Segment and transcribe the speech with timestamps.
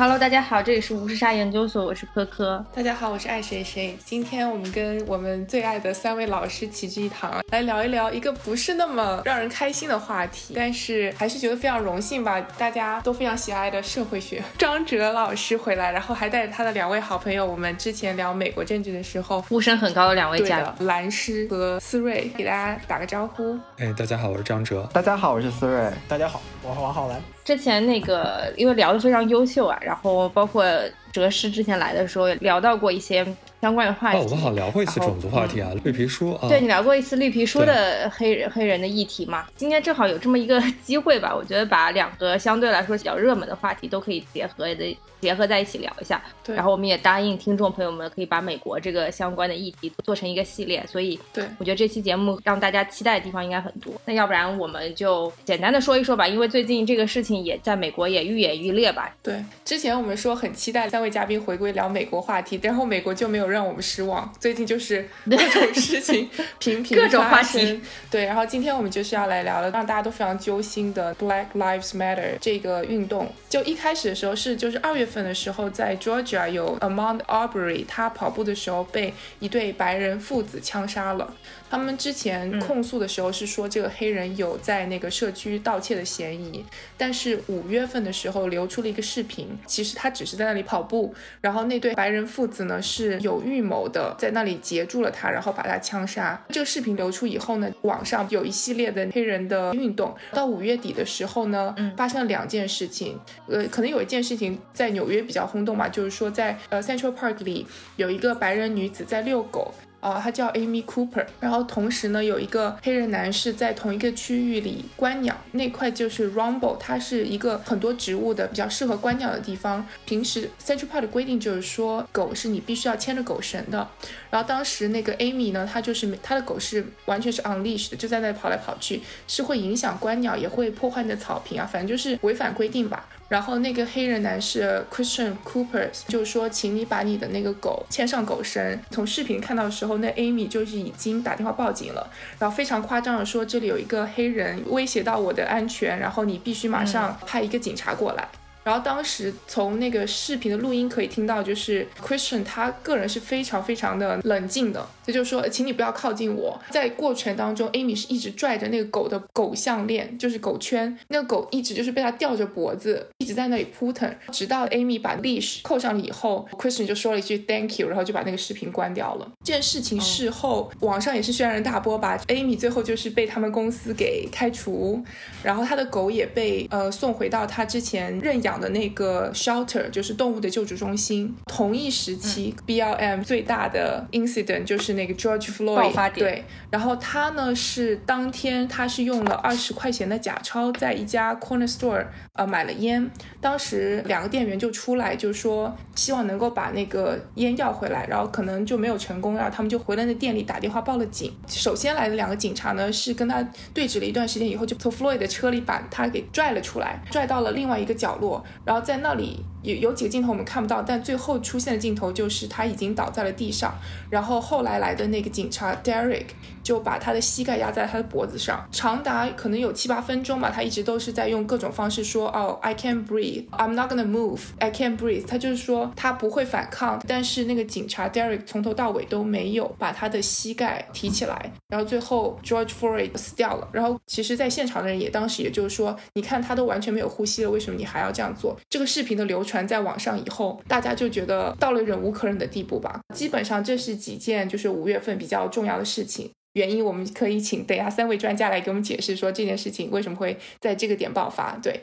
[0.00, 2.64] Hello，大家好，这里是无时差研究所，我是科科。
[2.74, 3.94] 大家好，我是爱谁谁。
[4.02, 14.42] 今天我们跟我们最爱的三位老师齐聚一堂，来聊一聊一个不是那么让人开心的话题，但是还是觉得非常荣幸吧，大家都非常喜爱的社会学。
[14.56, 23.54] 张哲老师回来，然后还带着他的两位好朋友，我们之前聊美国政治的时候呼声很高的两位嘉宾蓝师和思睿，给大家打个招呼。
[23.76, 24.88] 哎，大家好，我是张哲。
[24.94, 25.92] 大家好，我是思睿。
[26.08, 27.20] 大家好，我是王浩然。
[27.44, 30.64] 之前那个因为聊得非常优秀啊，然后包括
[31.12, 33.26] 哲师之前来的时候聊到过一些
[33.60, 34.18] 相关的话题。
[34.18, 36.48] 哦，我们好像聊过一次种族话题啊，绿皮书啊。
[36.48, 39.46] 对你聊过一次绿皮书的黑人黑人的议题嘛？
[39.56, 44.96] 今天正好有这么一个机会吧，我觉得把两个相对来说比较热门的话题都可以结合的。
[45.20, 53.92] 结合在一起聊一下，对，然后我们也答应听众朋友们可以把美国这个相关的议题做成一个系列，所以对我觉得这期节目让大家期待的地方应该很多。
[54.06, 59.14] 那要不然我们就简单的说一说吧，因为最近这个事情也在美国也愈演愈烈吧。
[59.22, 67.80] 对，之前我们说很期待三位嘉宾回归聊美国话题，然后美国就没有让我们失望，最近就是 各种事情 频频各种话题。
[68.10, 73.30] 对，然后今天我们就是要来聊了让大家都非常揪心的 Black Lives Matter 这个运动。
[73.50, 75.90] 就一开始的时候是就是二月份的时候在。
[75.90, 81.34] 在 Georgia 有 Amon Aubrey，他跑步的时候被一对白人父子枪杀了。
[81.70, 86.64] 他们之前控诉的时候是说这个黑人有在那个社区盗窃的嫌疑，
[86.98, 96.44] 但是五月份的时候流出了一个视频，其实他只是在那里跑步，然后那对白人父子呢是有预谋的在那里截住了他，然后把他枪杀。
[96.48, 100.12] 这个视频流出以后呢，网上有一系列的黑人的运动。
[100.32, 109.72] 到五月底的时候呢，发生了两件事情，呃，可能有一件事情在纽约比较轰动嘛，就是说在呃 Central Park 里有一个白人女子在遛狗。
[110.00, 119.86] 啊，他叫 Amy Cooper，然后同时呢，有一个黑人男士在同一个区域里观鸟，那块就是 Rumble，它是一个很多植物的比较适合观鸟的地方。
[120.06, 123.86] 平时 Central Park 的规定就是说，狗是你必须要牵着狗绳的。
[124.30, 133.06] 然后当时那个 Amy 呢，她就是她的狗是完全是 unleashed 的，就在那跑来跑去，是会影响观鸟，也会破坏你的草坪啊，反正就是违反规定吧。
[133.30, 138.76] 然后那个黑人男士 Christian Cooper 就说，请你把你的那个狗牵上狗绳。
[138.90, 142.10] 从视频看到的时候，那 Amy 就是已经打电话报警了，
[142.40, 148.28] 然后非常夸张的说，这里有一个黑人威胁到我的安全，然后你必须马上派一个警察过来。
[148.62, 156.60] 然后当时从那个视频的录音可以听到，就是 Christian 他个人是非常非常的冷静的，就说，请你不要靠近我。
[156.70, 169.26] 在过程当中，Amy 是一直拽着那个狗的狗项链，就是狗圈，那个狗一直就是被他吊着脖子，一直在那里扑腾，直到 Amy 把 leash 扣上了以后，Christian 就说了一句 Thank you，然后就把那个视频关掉了。
[169.44, 175.02] 这件事情事后网上也是轩然大波吧，Amy 最后就是被他们公司给开除，
[175.42, 178.60] 然后他的狗也被呃送回到他之前认养。
[178.60, 181.34] 的那个 shelter 就是动物的救助中心。
[181.46, 201.32] 同一时期，BLM 最大的 incident 就是那个 George Floyd 对，然后他呢是当天他是用了二十块钱的假钞在一家 corner store 呃买了烟，当时两个店员就出来就说希望能够把那个烟要回来，然后可能就没有成功，然后他们就回了那店里打电话报了警。
[201.48, 208.44] 首先来的两个警察呢是跟他对峙了一段时间以后，就从 Floyd 的车里把他给拽了出来，拽到了另外一个角落。
[208.64, 213.74] 然后在那里有有几个镜头我们看不到，但最后出现的镜头就是他已经倒在了地上。
[214.10, 216.26] 然后后来来的那个警察 Derek
[216.62, 225.26] 就把他的膝盖压在他的脖子上，长达可能有七八分钟吧，他一直都是在用各种方式说哦，I can't breathe, I'm not gonna move, I can't breathe。
[225.26, 231.52] 他就是说他不会反抗，但是那个警察 Derek 从头到尾都没有把他的膝盖提起来。
[231.68, 233.68] 然后最后 George Floyd 死掉了。
[233.72, 238.58] 然后其实，在现场的人也当时也就是说，你看他都完全没有呼吸了，为什么你还要这样做？
[238.68, 243.00] 这个视频的流传在网上以后，大家就觉得到了忍无可忍的地步吧。
[243.14, 246.30] 基本上这是几件就是五月份比较重要的事情。
[246.52, 251.58] 原因我们可以请等下三位专家来给我们解释，说这件事情为什么会在这个点爆发。
[251.62, 251.80] 对，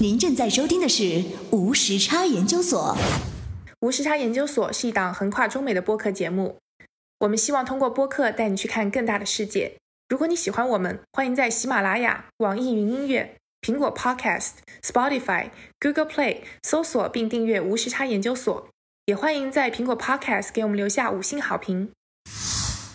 [0.00, 2.96] 您正在收听的是无时差研究所。
[3.80, 6.58] 无时差研究所是一档横跨中美的播客节目，
[7.20, 9.72] 我们希望通过播客带你去看更大的世界。
[10.08, 13.36] 如果你喜欢我们，欢迎在喜马拉雅、网易云音乐。
[13.62, 14.52] 苹果 Podcast、
[14.82, 18.68] Spotify、Google Play 搜索并订阅无时差研究所，
[19.04, 21.90] 也欢迎在苹果 Podcast 给我们留下五星好评。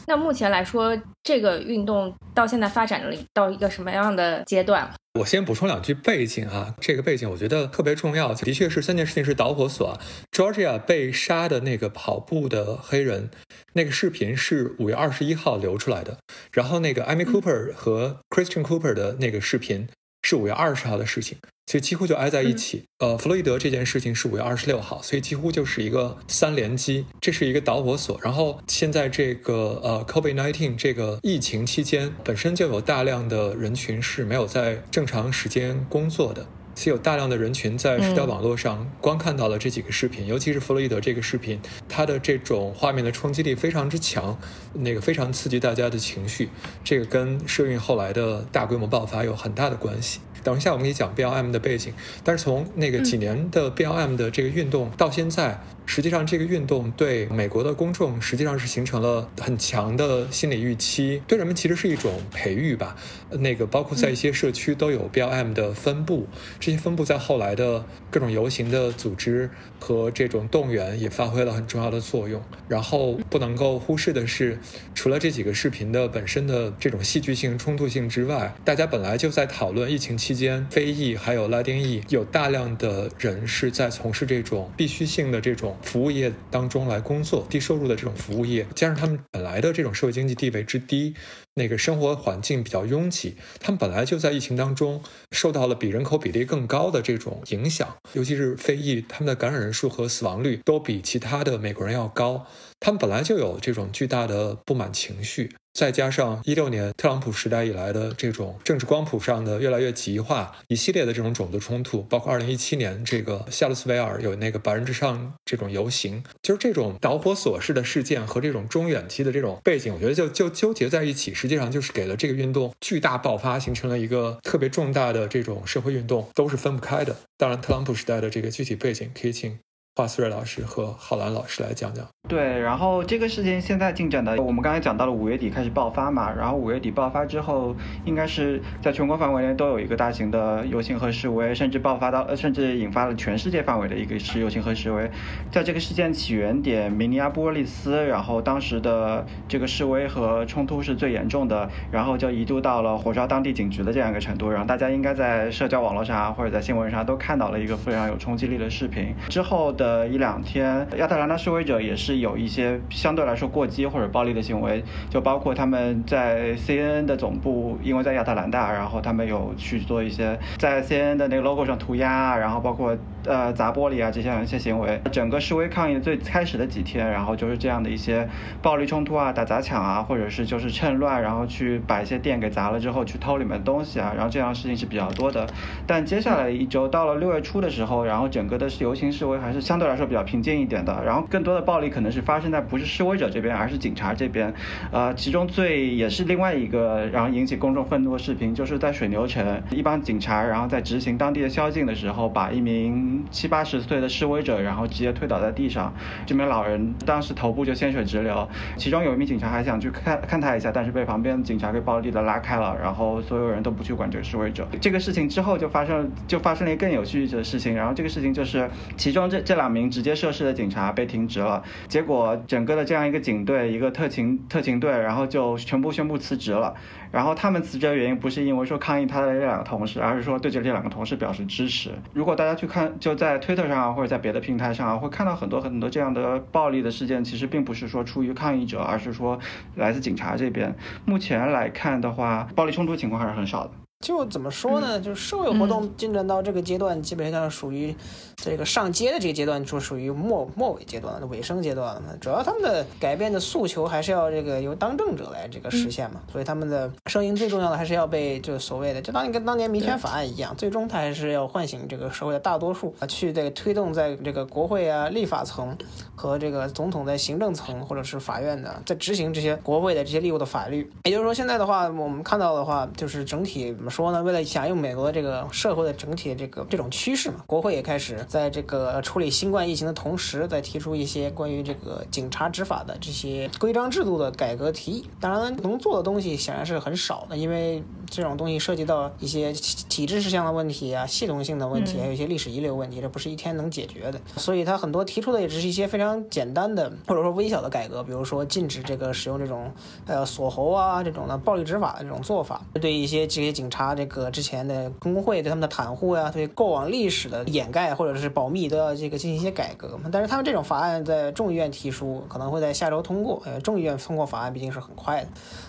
[0.07, 4.91] 那目前来说，这个运动到现在发展了到一个什么样的阶段？
[5.19, 8.33] 我先补充两句背景啊，这个背景我觉得特别重要。
[8.33, 9.99] 的确是三件事情是导火索。
[10.31, 13.29] Georgia 被杀的那个跑步的黑人，
[13.73, 16.17] 那个视频是五月二十一号流出来的，
[16.51, 19.87] 然后那个 Amy Cooper 和 Christian Cooper 的那个视频。
[20.27, 21.37] 是五月二十号的事情，
[21.67, 22.83] 所以几乎就挨在一起。
[22.97, 28.19] 呃，弗洛伊德这件事情是五月二十六号，所以几乎就是一个三连击，这是一个导火索。
[28.23, 36.47] 然后现在这个呃，COVID-19 这个疫情期间，本身就有大量的人群是没有在正常时间工作的。
[36.75, 44.37] 其有大量的人群在社交网络上观看到了这几个视频，尤其是弗洛伊德这个视频，它的这种画面的冲击力非常之强，
[44.73, 46.49] 那个非常刺激大家的情绪，
[46.83, 50.19] 这个跟社运后来的大规模爆发有很大的关系。
[50.45, 51.91] 等一下我们可以讲 BLM 的背景，
[52.23, 55.59] 但是从那个几年的 BLM 的这个运动到现在。
[55.87, 62.95] 实际上，这个运动对美国的公众实际上是形成了很强的心理预期，对人们其实是一种培育吧。
[63.29, 66.27] 那个包括在一些社区都有 BLM 的分布，
[66.59, 69.51] 这些分布在后来的各种游行的组织
[69.85, 72.41] 和这种动员也发挥了很重要的作用。
[72.67, 74.57] 然后不能够忽视的是，
[74.95, 85.77] 除了这几个视频的本身的这种戏剧性冲突性之外，大家本来就在讨论疫情期间非裔还有拉丁裔有大量的人是在从事这种必须性的这种。
[85.83, 91.13] 服务业当中来工作，低收入的这种服务业，加上他们本来的这种社会经济地位之低，
[91.55, 102.45] 那个生活环境比较拥挤，他们本来就在疫情当中受到了比人口比例更高的这种影响，尤其是非裔，他们的感染人数和死亡率都比其他的美国人要高，
[102.79, 105.55] 他们本来就有这种巨大的不满情绪。
[105.75, 127.13] 再加上一六年特朗普时代以来的这种政治光谱上的越来越极化，一系列的这种种族冲突，包括二零一七年这个夏洛斯维尔有那个白人至上这种游行，就是这种导火索式的事件和这种中远期的这种背景，我觉得就就纠结在一起，实际上就是给了这个运动巨大爆发，形成了一个特别重大的这种社会运动，都是分不开的。
[127.35, 129.59] 当然，特朗普时代的这个具体背景，可以请
[129.97, 132.05] 华思睿老师和浩兰老师来讲讲。
[132.27, 145.09] 对，然后这个事情现在进展的，我们刚才讲到了五月底开始爆发嘛，然后五月底爆发之后，应该是在全国范围内都有一个大型的游行和示威，甚至爆发到，甚至引发了全世界范围的一个是游行和示威。
[145.49, 154.49] 在这个事件起源点明尼阿波利斯，然后当时的这个示威和冲突是最严重的，然后就一度到了火烧当地警局的这样一个程度。
[154.49, 159.13] 然后大家应该在社交网络上或者在新闻上都看到了一个非常有冲击力的视频。
[159.29, 162.15] 之后的呃一两天，亚特兰大示威者也是。
[162.15, 174.99] 有一些相对来说过激或者暴力的行为，就包括他们在 CNN 的总部，因为在亚特兰大，然后他们有去做一些在 CNN 的那个 logo 上涂鸦，然后包括呃砸玻璃啊这样一些行为。
[175.11, 178.27] 整个示威抗议最开始的几天，然后就是这样的一些
[178.61, 185.45] 暴力冲突啊、打砸抢啊，或者是就是趁乱然后去把一些店给砸了之后去偷里面的东西啊，然后这样的事情是比较多的。
[185.85, 192.15] 但接下来一周到了六月初的时候，然后整个的游行示威还是相相对来说比较平静一点的，然后更多的暴力可能。
[192.15, 194.53] 是发生在不是示威者这边，而是警察这边。
[194.89, 205.93] 呃，其中最也是另外一个然后引起公众愤怒的视频，就是在水牛城，一帮警察然后在执行当地的宵禁的时候，把一名七八十岁的示威者，然后直接推倒在地上。
[206.25, 214.65] 这名老人当时头部就鲜血直流，其中有一名警察还想去看看他一下，但是被旁边警察给暴力的拉开了，然后所有人都不去管这个示威者。
[214.79, 221.63] 这个事情之后就发生就发生了一个更有趣的事情，然后这个事情就是其中这这两名直接涉事的警察被停职了。
[221.87, 226.73] 结果整个的这样一个警队，一个特勤特勤队，然后就全部宣布辞职了。
[227.11, 231.91] 然后他们辞职的原因不是因为说抗议他的这两个同事，而是说对着这两个同事表示支持。
[232.13, 239.39] 如果大家去看，就在推特上或者在别的平台上，会看到很多很多这样的暴力的事件，其实并不是说出于抗议者，而是说
[239.75, 240.75] 来自警察这边。
[241.05, 243.71] 目前来看的话，暴力冲突情况还是很少的。
[244.01, 244.99] 就怎么说呢？
[244.99, 247.95] 就是社会活动进展到这个阶段，基本上属于
[248.35, 252.17] 这个上街的这个阶段，就属于末末尾阶段、尾声阶段了。
[252.19, 256.21] 主要他们的改变的诉求还是要这个由当政者来这个实现嘛。
[256.31, 265.75] 所以他们的声音最重要的还是要被就所谓的，就当年跟当年民权法案一样，最终他还是要唤醒这个社会的大多数啊，去这个推动在这个国会啊、立法层
[266.15, 270.91] 和这个总统在行政层或者是法院的在执行这些国会的这些利用的法律。
[271.03, 274.21] 也就是说，现在的话，我们看到的话，就是整体怎么说呢？
[274.23, 285.09] 为了响应美国这个社会的整体的这个这种趋势嘛，国会也开始在这个处理新冠疫情的同时，在提出一些关于这个警察执法的这些规章制度的改革提议。
[285.19, 294.19] 当然，能做的东西显然是很少的，因为这种东西涉及到一些体制事项的问题啊、系统性的问题，还有一些历史遗留问题，这不是一天能解决的。
[294.35, 299.71] 所以，他很多提出的也只是一些非常简单的或者说微小的改革，比如说禁止这个使用这种
[300.05, 303.95] 呃锁喉啊这种的暴力执法的这种做法，对一些这些警察。
[303.95, 310.09] 这个之前的工会对他们的袒护呀，对过往历史的掩盖或者就是保密都要这个进行一些改革嘛。
[310.11, 313.41] 但是他们这种法案在众议院提出，可能会在下周通过。
[313.45, 315.27] 呃，众议院通过法案毕竟是很快的，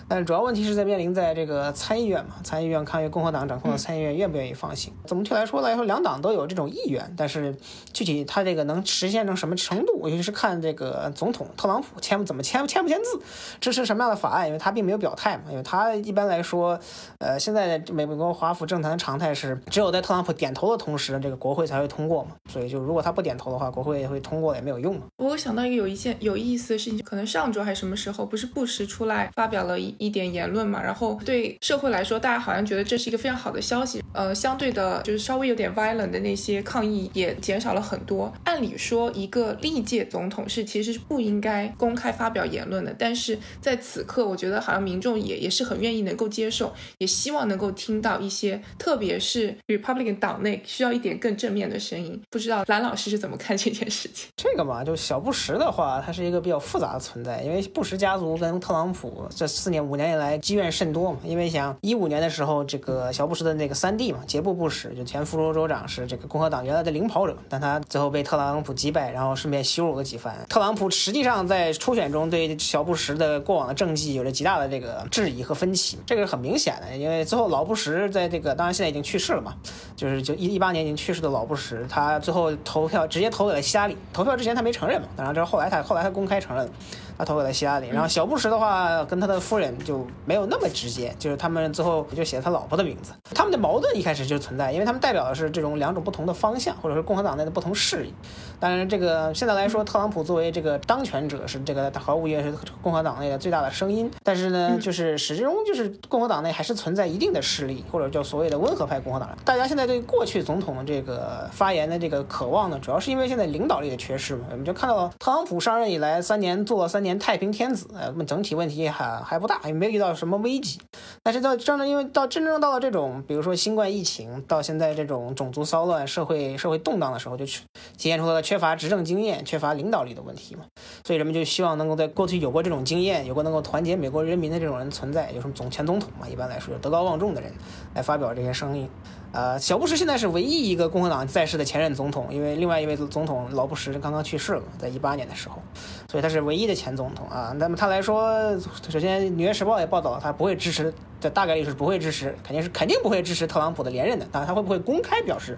[0.09, 4.93] 但主要问题是在面临在这个参议院嘛，参议院看共和党掌控的参议院愿不愿意放行。
[5.05, 7.55] 总体来说来说，两党都有这种意愿，但是
[7.93, 13.19] 具体他这个能实现成什么程度，尤其是看这个总统特朗普签怎么签签不签字，
[13.59, 16.79] 支持什么样的法案，因为他并没有表态嘛，因为他一般来说，
[17.19, 25.01] 呃，现在美国华府政坛的常态是，只有在特朗普点头的同时，这个国会才会通过嘛，所以就如果他不点头的话，国会也会通过也没有用嘛。
[25.17, 38.31] 我想到一个有一件有意思的事情，可能上周还是什么时候，不是布什出来发表了一一点言论嘛，然后对社会来说，大家好像觉得这是一个非常好的消息，呃，相对的，就是稍微有点 violent 的那些抗议也减少了很多。
[38.43, 52.21] 按理说，一个历届总统是其实是不应该公开发表言论的，但是在此刻，我觉得好像民众也也是很愿意能够接受，也希望能够听到一些，特别是 Republican 党内需要一点更正面的声音。
[52.29, 54.27] 不知道蓝老师是怎么看这件事情？
[54.35, 61.17] 这个嘛，就小布什的话，他是一个比较复杂的存在，因为布什家族跟特朗普这四年五年以来积怨甚多嘛。
[61.23, 70.35] 因为想一五年的时候，这个小布什的那个三弟嘛，杰布布什就前福州州长是这个共和党原来的领跑者，但他最后被特朗普击败，然后顺便羞辱了几番。
[70.49, 76.95] 特朗普实际上在初选中对小布什的过往的政绩有着极大的这个质疑和分歧，这个是很明显的。
[76.97, 79.55] 因为最后老布什在这个当然现在已经去世了嘛，
[79.95, 83.97] 就是就一一八年已经去世的老布什，他最后投票直接投给了希拉里。
[84.11, 86.69] 投票之前他没承认嘛，当然这是后来他后来他公开承认。
[87.17, 93.11] 他投给了希拉里，然后小布什的话跟他的夫人就没有那么直接，就是他们最后就写了他老婆的名字。
[93.33, 98.13] 他们的矛盾一开始就存在，因为他们代表的是这种两种不同的方向，或者是共和党内的不同势力。
[98.59, 104.11] 当然，这个现在来说，特朗普作为这个当权者是这个毫无疑问是共和党内的最大的声音。
[104.23, 109.37] 但是呢，就是始终就是共和党内还是存在一定的势力，或者叫所谓的温和派共和党人。
[109.43, 114.45] 大家现在对过去总统这个发言的这个渴望呢，主要是因为现在领导力的缺失嘛。
[114.51, 117.06] 我们就看到特朗普上任以来三年做了三年。
[117.07, 120.79] 年太平天子，呃，整体问题还还不大，也没遇到什么危机。
[121.23, 127.63] 但是到真正因为到真正到了这种，比如说新冠疫情，到现在这种种族骚乱、社会社会动荡的时候，就体
[127.97, 130.65] 现出了缺乏执政经验、缺乏领导力的问题嘛。
[131.05, 137.51] 所以人们就希望能够在过去有过这种经验、有过能够团结美国人民的这种人存在，有什么总前总统嘛，一般来说德高望重的人
[137.95, 138.89] 来发表这些声音。
[139.33, 145.61] 呃，小布什现在是唯一一个共和党在世的前任总统，因为另外一位总统老布什刚刚去世了，在一八年的时候，
[146.09, 147.53] 所以他是唯一的前总统啊。
[147.57, 148.57] 那么他来说，
[148.89, 154.25] 首先《纽约时报》也报道了，他不会支持，这大概率是不会支持，肯定是肯定不会支持特朗普的连任的。
[154.31, 155.57] 当然，他会不会公开表示，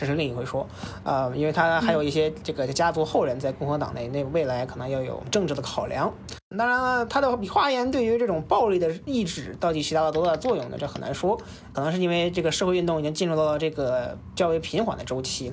[0.00, 0.66] 这是另一回说
[1.04, 6.10] 呃，因为他还有一些这个家族后人在共和党内，那未来可能要有政治的考量。
[6.56, 10.78] 当然了，他的发言对于这种暴力的意志到底起到了多大作用呢？
[10.80, 11.38] 这很难说，
[11.74, 15.52] 可能是因为这个社会运动已经进入到了这个较为平缓的周期，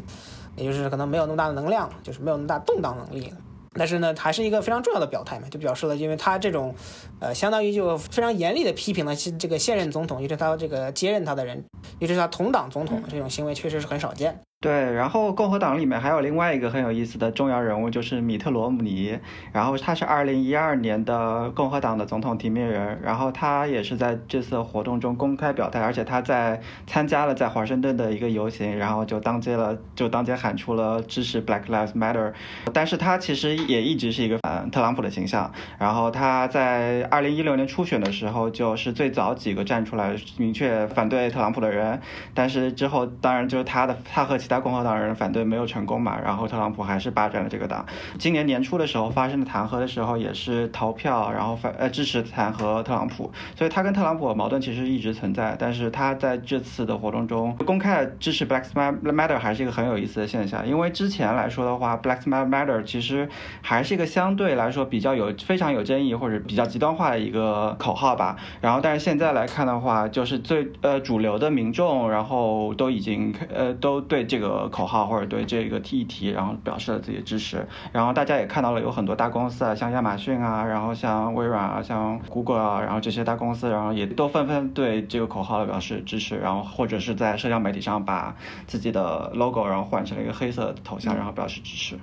[0.56, 3.34] 也就是可能没有那么大的能量，就是没有那么大动荡能力。
[3.78, 6.74] 但是呢，还是一个非常重要的表态嘛，就表示了，因为他这种，
[7.20, 11.64] 呃，相当于就非常严厉的批评了这个现任总统，也是他这个接任他的人，
[12.00, 14.40] 也是他同党总统的这种行为，确实是很少见。
[14.60, 19.20] 对，然后共和党里面还有另外一个很有意思的重要人物，就是米特罗姆尼。
[19.54, 32.34] 然后他是二零一二年的共和党的总统提名人，然后他也是在这次活动中公开表态，而且他在参加了在华盛顿的一个游行，然后就当街了，就当街喊出了支持 Black Lives Matter。
[32.74, 35.52] 但是他其实也一直是一个反特朗普的形象。
[35.78, 42.02] 然后他在二零一六年初选的时候，就是最早几个站出来明确反对特朗普的人。
[42.34, 44.36] 但是之后，当然就是他的他和。
[44.48, 47.86] 其他共和党人反对没有成功嘛，然后特朗普还是霸占了这个党。
[48.18, 53.30] 今年年初的时候发生的弹劾的时候，也是逃票，然后反呃支持弹劾特朗普。
[53.56, 55.58] 所以他跟特朗普的矛盾其实一直存在。
[55.60, 60.66] 但是他在这次的活动中公开支持 Black Matter 还是一个很有意思的现象。
[60.66, 63.28] 因为之前来说的话，Black Matter 其实
[63.62, 68.38] 还是一个相对来说比较有非常有争议或者比较极端化的一个口号吧。
[68.62, 74.37] 然后但是现在来看的话，就是最呃主流的民众，然后都已经呃都对这。
[74.38, 88.36] 这个口号或者对这个议题，然后表示了自己的支持，然后大家也看到了有很多大公司啊，像亚马逊啊，然后像微软啊，像谷歌啊，然后这些大公司，然后也都纷纷对这个口号表示支持，然后或者是在社交媒体上把
[88.68, 92.00] 自己的 logo 然后换成了一个黑色头像，然后表示支持。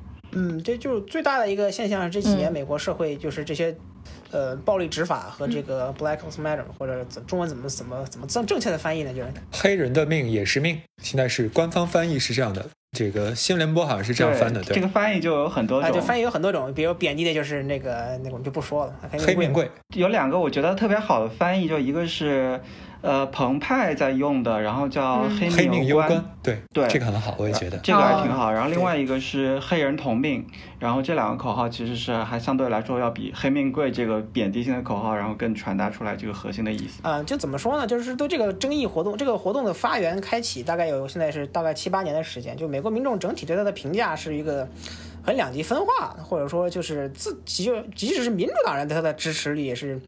[0.63, 3.75] 这就是最大的一个现象是，这几年美国社会就是这些。
[4.31, 9.15] 呃，暴力执法和这个 Black Lives Matter，或者怎中文怎么怎么怎么正正确的翻译呢？
[9.15, 10.77] 就是黑人的命也是命。
[11.01, 14.61] 现在是官方翻译是这样的，这个新闻联播好像是这样翻的。
[14.65, 18.95] 对，这个翻译就有很多种，就翻译有很多种，比如贬低的就是那个那个我们就不说了。
[19.25, 22.61] 黑命贵有两个我觉得特别好的翻译，就一个是。
[23.05, 27.77] 呃澎湃在用的，然后叫嗯黑黑命攸攸关，对对这个很好，我也觉得。
[27.83, 28.51] 这个还挺哦好。
[28.51, 30.43] 然后另外一个是黑人同命，
[30.79, 37.01] 然后这两个口号其实是还相对来说要比黑命贵这个贬低性的口号，然后更传达出来这个核心的意思。
[37.03, 37.87] 啊、就怎么说呢？
[37.87, 42.57] 就是对这个争议活动，这个活动的发源开启大概有现在是大概七八年的时间。
[42.57, 44.67] 就美国民众整体对他的评价是一个
[45.23, 50.01] 很两极分化，或者说就是自即就即使是民主党人对他的支持率也是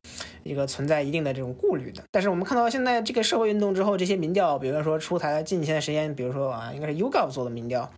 [0.46, 2.02] 一个存在一定的这种顾虑的。
[2.10, 7.90] 但是我们看到现在这个社会运动之后，这些民调，比如说出台了近些时间，比如说啊，应该是 Ugov 做的民调，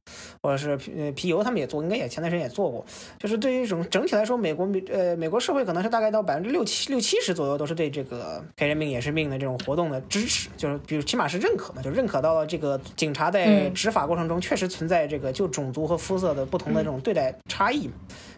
[0.43, 2.85] 或者是呃皮尤他们也做，应该也前段时间也做过。
[3.19, 17.91] 就是对于整整体来说，美国民呃美国社会可能是大概到百分之六七六七十左右都是对这个黑人命也是命的这种活动的支持，就是比如起码是认可嘛，就认可到了这个警察在执法过程中确实存在这个就种族和肤色的不同的这种对待差异。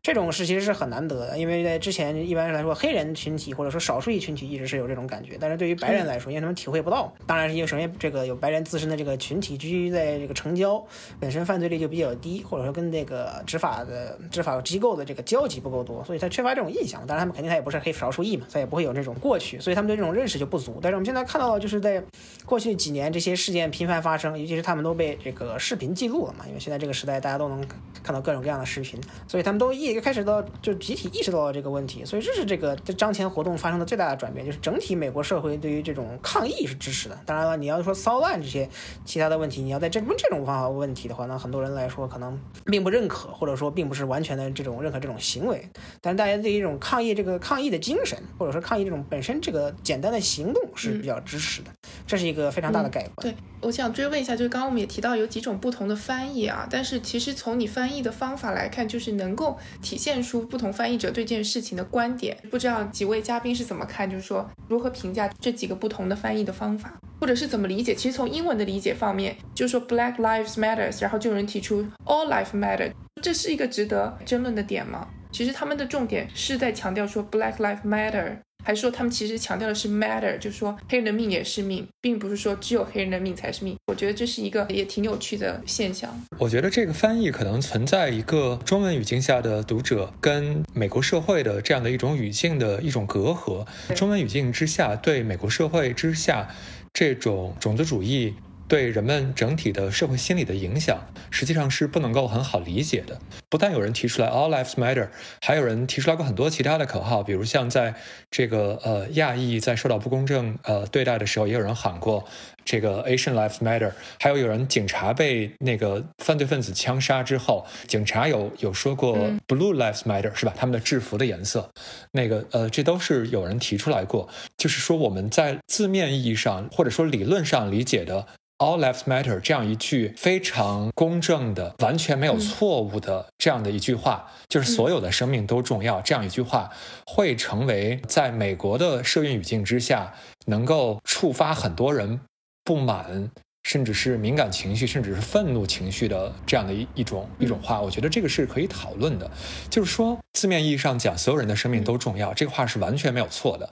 [0.03, 10.83] 这种是其实是很难得的，因为在之前一般来说，黑人群体或者说少数裔群体一直是有这种感觉，但是对于白人来说，因为他们体会不到，当然是因为首先这个有白人自身的这个群体居于在这个城郊，
[11.19, 17.07] 本身犯罪率就比较低，或者说跟这个执法的执法机构的这个交集不够多，所以他缺乏这种印象。
[17.07, 20.79] 当然，他们肯定他也不是黑少数裔嘛，他也不会有这种过去，所以他们对这种认识就不足。
[20.83, 22.03] 但是我们现在看到的，就是在
[22.45, 27.67] 过去几年这些事件频繁发生，尤其是他们都被这个视频记录了嘛，因为现在这个时代大家都能
[28.03, 37.19] 看到各种各样的视频，所以他们都一开始到就集体意识到了这个问题，所以这是这个这当前活动发生的最大的转变，就是整体美国社会对于这种抗议是支持的。
[37.27, 38.69] 当然了，你要说骚乱这些
[39.05, 45.69] 其他的问题，你要在这问这种方法问题的话，那很多人来说可能并不认可，或者说并不是完全的这种认可这种行为。
[46.01, 51.71] 但是大家对于这种抗议这个抗议的精神，或者说抗议这种本身这个简单的行动是比较支持的，
[52.07, 53.17] 这是一个非常大的改观。
[53.23, 62.37] 对，我想追问一下，就是刚刚我们也提到有几种不同的翻译啊，但是其实从你翻译的方法来看，就是能够体现出不同翻译者对这件事情的观点。
[62.51, 67.95] 不知道几位嘉宾是怎么么看，就是说如何评价这几个不同的翻译的方法，或者是怎么理解？
[67.95, 75.09] 其实从英文的理解方面，就是说 Black Lives Matters，然后就有人提出 All Life Matter，这是一个值得争论的点吗？
[75.33, 78.37] 其实他们的重点是在强调说 Black Life Matter。
[78.63, 83.77] 还是说他们其实强调的是 matter，就是说黑人的命也是命，并不是说只有黑人的命才是命。
[83.87, 86.15] 我觉得这是一个也挺有趣的现象。
[86.39, 93.67] 我觉得这个翻译可能存在一个中文语境下的读者跟美国社会的这样的一种语境的一种隔阂。
[93.95, 96.49] 中文语境之下，对美国社会之下
[96.93, 98.35] 这种种族主义。
[98.71, 100.97] 对人们整体的社会心理的影响，
[101.29, 103.19] 实际上是不能够很好理解的。
[103.49, 105.09] 不但有人提出来 “All Lives Matter”，
[105.41, 107.97] 还有人提出来过很多其他的口号，比如像在
[108.31, 112.25] 这个呃亚裔在受到不公正呃对待的时候，也有人喊过
[112.65, 120.55] 这个 “Asian Lives Matter”，还有有人警察被那个犯罪分子枪杀之后，警察有有说过 “Blue Lives Matter”，是吧？
[120.57, 121.69] 他们的制服的颜色，
[122.13, 124.29] 那个呃，这都是有人提出来过。
[124.57, 128.25] 就是说我们在字面意义上或者说理论上理解的。
[128.61, 135.99] All lives matter 这样一句非常公正的、完全没有错误的这样的一句话，就是所有的生命都重要。
[136.03, 136.71] 这样一句话
[137.07, 140.13] 会成为在美国的社运语境之下，
[140.45, 142.21] 能够触发很多人
[142.63, 143.31] 不满，
[143.63, 147.81] 甚至是敏感情绪，甚至是愤怒情绪的这样的一一种一种话。
[147.81, 149.31] 我觉得这个是可以讨论的。
[149.71, 153.71] 就是说，字面意义上讲，所有人的生命都重要，这个话是完全没有错的。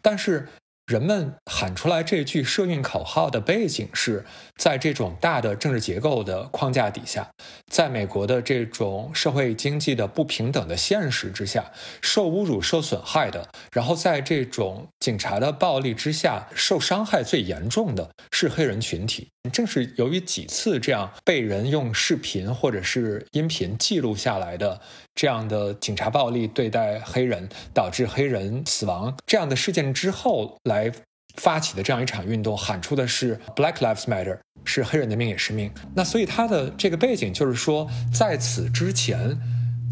[0.00, 0.48] 但是。
[0.90, 4.26] 人们喊出来这句社运口号的背景是
[4.56, 7.30] 在这种大的政治结构的框架底下，
[7.70, 11.70] 在美国的这种社会经济的不平等的现实之下，
[12.02, 19.28] 受侮辱、受损害的，然后在这种警察的暴力之下受伤害最严重的是黑人群体。
[19.50, 24.78] 正是由于几次这样被人用视频或者是音频记录下来的
[25.14, 30.92] 这样的警察暴力对待黑人，导致黑人死亡这样的事件之后来
[31.36, 35.72] 发起的这样一场运动，喊出的是 Black Lives Matter，是黑人的命也是命。
[35.94, 39.40] 那所以他的这个背景就是说，在此之前，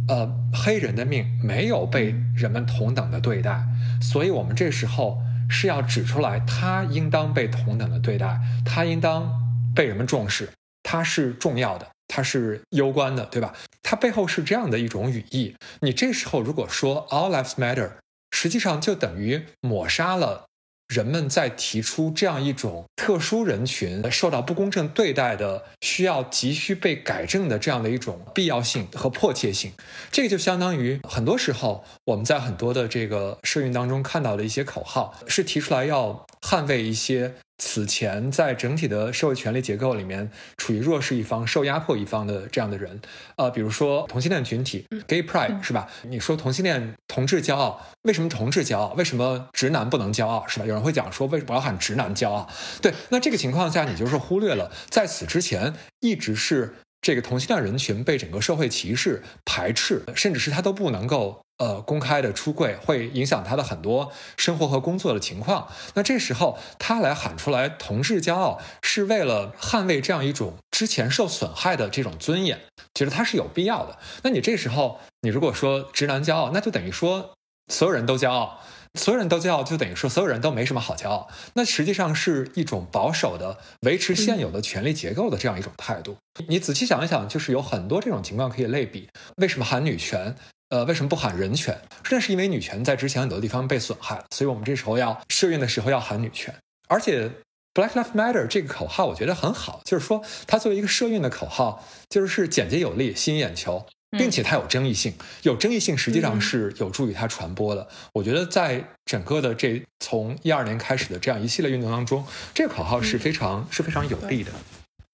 [0.09, 3.63] 呃，黑人的命没有被人们同等的对待，
[4.03, 5.19] 所以我们这时候。
[5.49, 9.33] 是要指出来，他应当被同等的对待，他应当
[9.75, 10.49] 被人们重视，
[10.83, 13.55] 他是重要的，他是攸关的，对吧？
[13.83, 15.57] 它背后是这样的一种语义。
[15.81, 17.93] 你这时候如果说 All lives matter，
[18.31, 20.45] 实际上就等于抹杀了
[20.89, 29.73] 人们在提出这样一种特殊人群受到不公正对待的、需要急需被改正的这样的一种必要性和迫切性。
[30.11, 43.01] 这个就相当于很多时候我们在很多的这个社运当中看到的一些口号，是提出来要捍卫一些此前在整体的社会权力结构里面处于弱势一方、受压迫一方的这样的人，
[43.37, 45.89] 呃，比如说同性恋群体，Gay Pride 是吧？
[46.05, 48.95] 你说同性恋同志骄傲，为什么同志骄傲？
[48.95, 50.47] 为什么直男不能骄傲？
[50.47, 50.67] 是吧？
[50.67, 52.49] 有人会讲说，为什么要喊直男骄傲？
[52.81, 56.75] 对，那这个情况下，你就是忽略了在此之前一直是。
[57.01, 65.69] 这个同性恋人群被整个社会歧视、排斥，甚至是他都不能够呃公开的出柜，会影响他的很多生活和工作的情况。
[65.95, 72.61] 那这时候他来喊出来“同志骄傲”，是为了捍卫这样一种之前受损害的这种尊严，
[72.95, 73.99] 觉得他是有必要的。
[74.23, 77.35] 那你这时候你如果说直男骄傲，那就等于说
[77.73, 78.61] 所有人都骄傲。
[78.99, 81.29] 所有人都骄傲，就等于说所有人都没什么好骄傲。
[81.55, 86.17] 那实际上是一种保守的、维持现有的权力结构的这样一种态度。
[86.49, 89.09] 你仔细想一想，就是有很多这种情况可以类比。
[89.37, 90.35] 为什么喊女权？
[90.71, 91.81] 呃，为什么不喊人权？
[92.11, 96.55] 那是因为女权在之前很多地方被损害了，所以我们这时候要社运的时候要喊女权。
[96.89, 97.31] 而且
[97.73, 103.87] ，Black Lives Matter 这个口号我觉得很好，就是说它作为一个社运的口号，就是简洁有力、吸引眼球。
[104.11, 107.87] 并且它有争议性，有争议性实际上是有助于它传播的。
[108.13, 114.53] 我觉得在整个的这从一二年开始的这样一系列运动当中，这个口号是非常是非常有利的。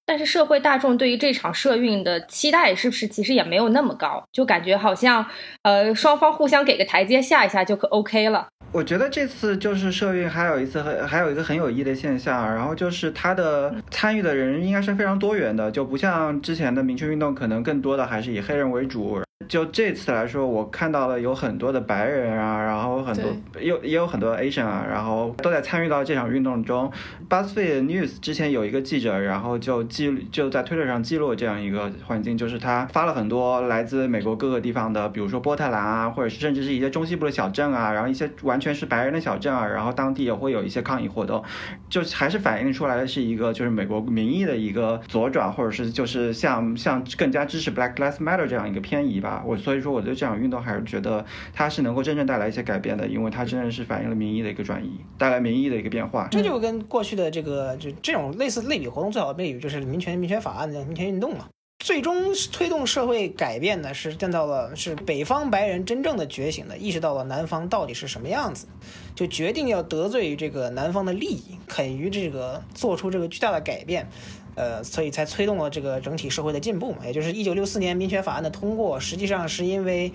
[0.07, 4.23] 但是社会大众对于这场社运的期待是不是其实也没有那么高？
[4.33, 5.25] 就感觉好像
[5.63, 8.47] 呃双方互相给个台阶下一下就可 OK 了。
[8.73, 19.21] 我觉得这次就是社运还有一次很还有一个很有意义的现象，然后就是它的参与的人应该是非常多元的，就不像之前的民权运动，可能更多的还是以黑人为主。
[19.49, 23.25] 就这次来说，我看到了有很多的白人啊，然后很多
[23.61, 26.91] 有也有很多 Asian 啊，然后都在参与到这场运动中。
[27.29, 41.43] BuzzFeed News 之前有一个记者，然后就记就在推特上记录这样一个环境，就是他发了很多来自美国各个地方的，比如说波特兰啊，或者是甚至是一些中西部的小镇啊，然后一些完全是白人的小镇啊，然后当地也会有一些抗议活动，
[41.91, 49.43] 就还是反映出来的是一个就是美国民意的一个左转，或者是就是像像更加支持 Black Lives Matter 这样一个偏移吧。
[49.45, 56.29] 我所以说，我对这场运动还是觉得它是能够真正带来一些改变的，因为它真的是反映了民意的一个转移，带来民意的一个变化。
[56.31, 61.47] 这就跟过去的这个就这种类似类比活动最好的类比就是民权民权法案的民权运动嘛。
[61.81, 68.67] 最终推动社会改变的是见到了是北方白人真正的觉醒的，意识到了南方到底是什么样子，
[69.15, 74.09] 就决定要得罪于这个南方的利益，肯于这个做出这个巨大的改变。
[74.55, 80.13] 呃，所以才推动了这个整体社会的进步嘛，也就是一九六四年民权法案的通过，实际上是因为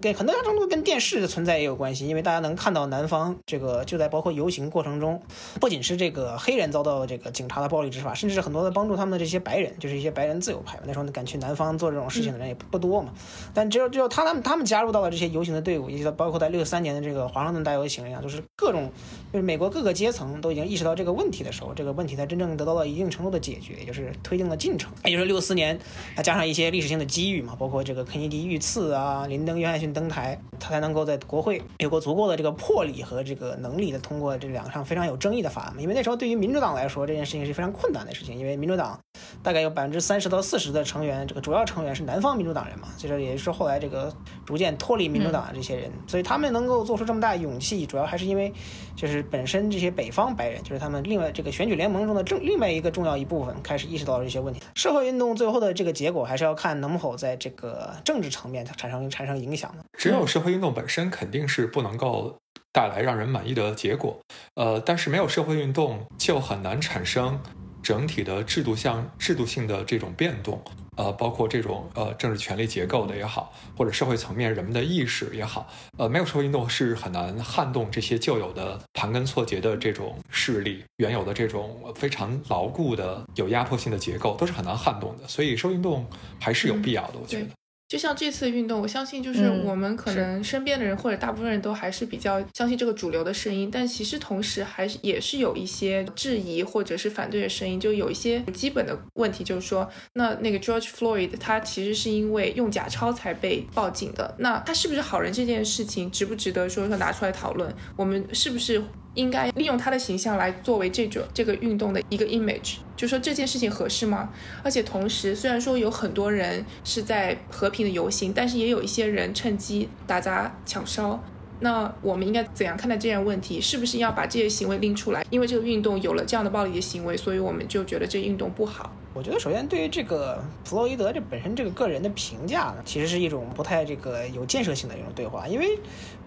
[0.00, 5.20] 跟很多程度跟电视的存在也有关系，因为大家能看到南方这个就在包括游行过程中，
[5.60, 13.12] 不仅是这个黑人遭到这个警察的暴力执法，甚至是很多的帮助他们的这些白人，就是一些白人自由派，那时候敢去南方做这种事情的人也不多嘛，
[13.52, 18.92] 但只有只有他他们他们加入到了这些游行的队伍，以及包括在六三年的这个华盛顿大游行一样，就是各种
[19.32, 23.70] 就是美国各个阶层都已经意识到这个问题的时候，这个问题才真正得到了一定程度的解决。
[23.80, 25.78] 也就是推进了进程，也就是六四年，
[26.22, 35.74] 加上一些历史性的机遇嘛，包括这个肯尼迪遇刺啊，林登·约翰逊登台，他才能够在国会有过足够的这个魄力和这个能力的通过这两项非常有争议的法案。
[35.78, 39.00] 因为那时候对于民主党来说，这件事情是非常困难的事情，因为民主党
[39.42, 44.12] 大概有百分之三十到四十的成员，这个主要成员是南方民主党人嘛，就是也就是后来这个
[44.44, 48.52] 逐渐脱离民主党的这些人，所以他们能够做出这么大勇气，主要还是因为
[49.00, 54.10] 就是本身这些北方白人，就是他们另外这个选举联盟中的正另外一个重要一部分开始意识到。
[54.18, 59.84] 了这些问题，社会运动最后的这个结果还是要看能否在这个政治层面产生产生影响的。
[59.96, 62.36] 只有社会运动本身肯定是不能够
[62.72, 64.20] 带来让人满意的结果，
[64.56, 67.40] 呃，但是没有社会运动就很难产生
[67.82, 70.60] 整体的制度向制度性的这种变动。
[71.00, 85.26] 呃，包括这种呃政治权力结构的也好，或者社会层面人们的意识也好，呃，没有社会运动是很难撼动这些旧有的盘根错节的这种势力，原有的这种非常牢固的有压迫性的结构都是很难撼动的。
[85.26, 86.04] 所以，社会运动
[86.38, 87.46] 还是有必要的，我觉得。
[87.90, 107.74] 就像这次运动，我相信就是我们可能身边的人或者大部分人都还是比较相信这个主流的声音，但其实同时还是也是有一些质疑或者是反对的声音，就有一些基本的问题，就是说，那那个 George Floyd 他其实是因为用假钞才被报警的，那他是不是好人这件事情值不值得说说拿出来讨论？
[107.96, 108.80] 我们是不是？
[109.14, 114.30] 应该利用他的形象来作为这种这个运动的一个 image，就说这件事情合适吗？
[114.62, 121.22] 而且同时，虽然说有很多人是在和平的游行，但是也有一些人趁机打砸抢烧。
[121.62, 123.60] 那我们应该怎样看待这样问题？
[123.60, 125.22] 是不是要把这些行为拎出来？
[125.28, 128.90] 因为这个运动有了这样的暴力的行为，所以我们就觉得这运动不好。
[129.12, 135.46] 我觉得，首先对于这个弗洛伊德这本身这个个人的评价呢，其实是一种不太这个有建设性的一种对话。
[135.46, 135.78] 因为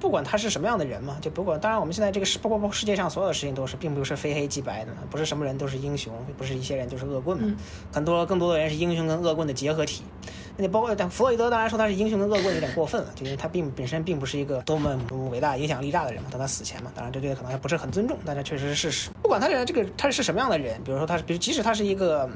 [0.04, 7.56] 不管他是什么样的人嘛，就不管当然我们现在这个世，包括包括世界上所有的事情都是，并不是非黑即白的，不是什么人都是英雄，不是一些人就是恶棍嘛。
[7.94, 10.04] 很多更多的人是英雄跟恶棍的结合体。
[10.58, 15.00] 那包括但弗洛伊德当然说他是英雄跟恶棍有点过分了，就因为他并本身并不是一个多么
[15.32, 16.28] 伟大、影响力大的人嘛。
[16.30, 19.10] 等他死前嘛，当然这对可能还不是很尊重，但这确实是事实。
[19.22, 22.30] 不管他这这个他是什么样的人，比如说他是，比如即使他是一个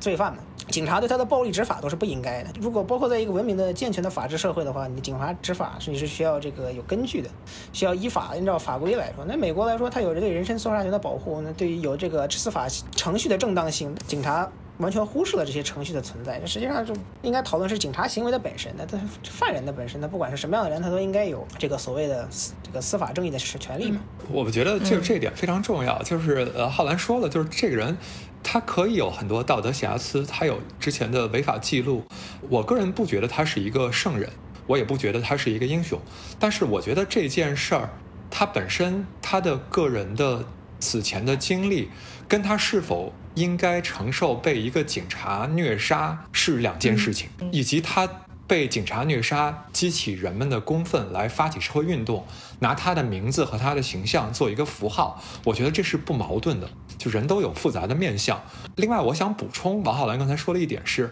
[0.00, 0.42] 罪犯嘛。
[0.68, 2.50] 警察对他的暴力执法都是不应该的。
[2.60, 7.28] 如果包括在一个文明的、健全的法治社会的话，你警察执法是你是需要这个有根据的，
[7.72, 9.24] 需要依法按照法规来说。
[9.26, 16.38] 那美国来说，它有对人身搜查权的保护，那对于有这个司法程序的正当性，警察完全忽视了这些程序的存在。
[16.38, 18.72] 这实际上就应该讨论是警察行为的本身。
[18.76, 22.28] 那他犯人的本身，他不管是什么样的人，他都应该有这个所谓的
[22.62, 24.00] 这个司法正义的权利嘛。
[24.30, 26.02] 我觉得就这点非常重要。
[26.02, 27.96] 就是呃，浩兰说了，就是这个人。
[28.44, 32.02] 他可以有很多道德瑕疵，他有之前的违法记录。
[32.50, 34.28] 我个人不觉得他是一个圣人，
[34.66, 35.96] 我也不觉得他是一个英雄。
[36.40, 37.90] 但是我觉得这件事儿，
[38.32, 40.44] 他本身他的个人的
[40.80, 41.88] 此前的经历，
[42.26, 48.08] 跟他是否应该承受被一个警察虐杀是两件事情，以及他。
[48.44, 52.26] 被警察虐杀，激起人们的公愤，来发起社会运动，
[52.58, 56.68] 拿他的名字和他的形象做一个符号，我觉得这是不矛盾的。
[56.98, 58.38] 就人都有复杂的面相。
[58.76, 61.10] 另外，我想补充，王浩然刚才说的一点是，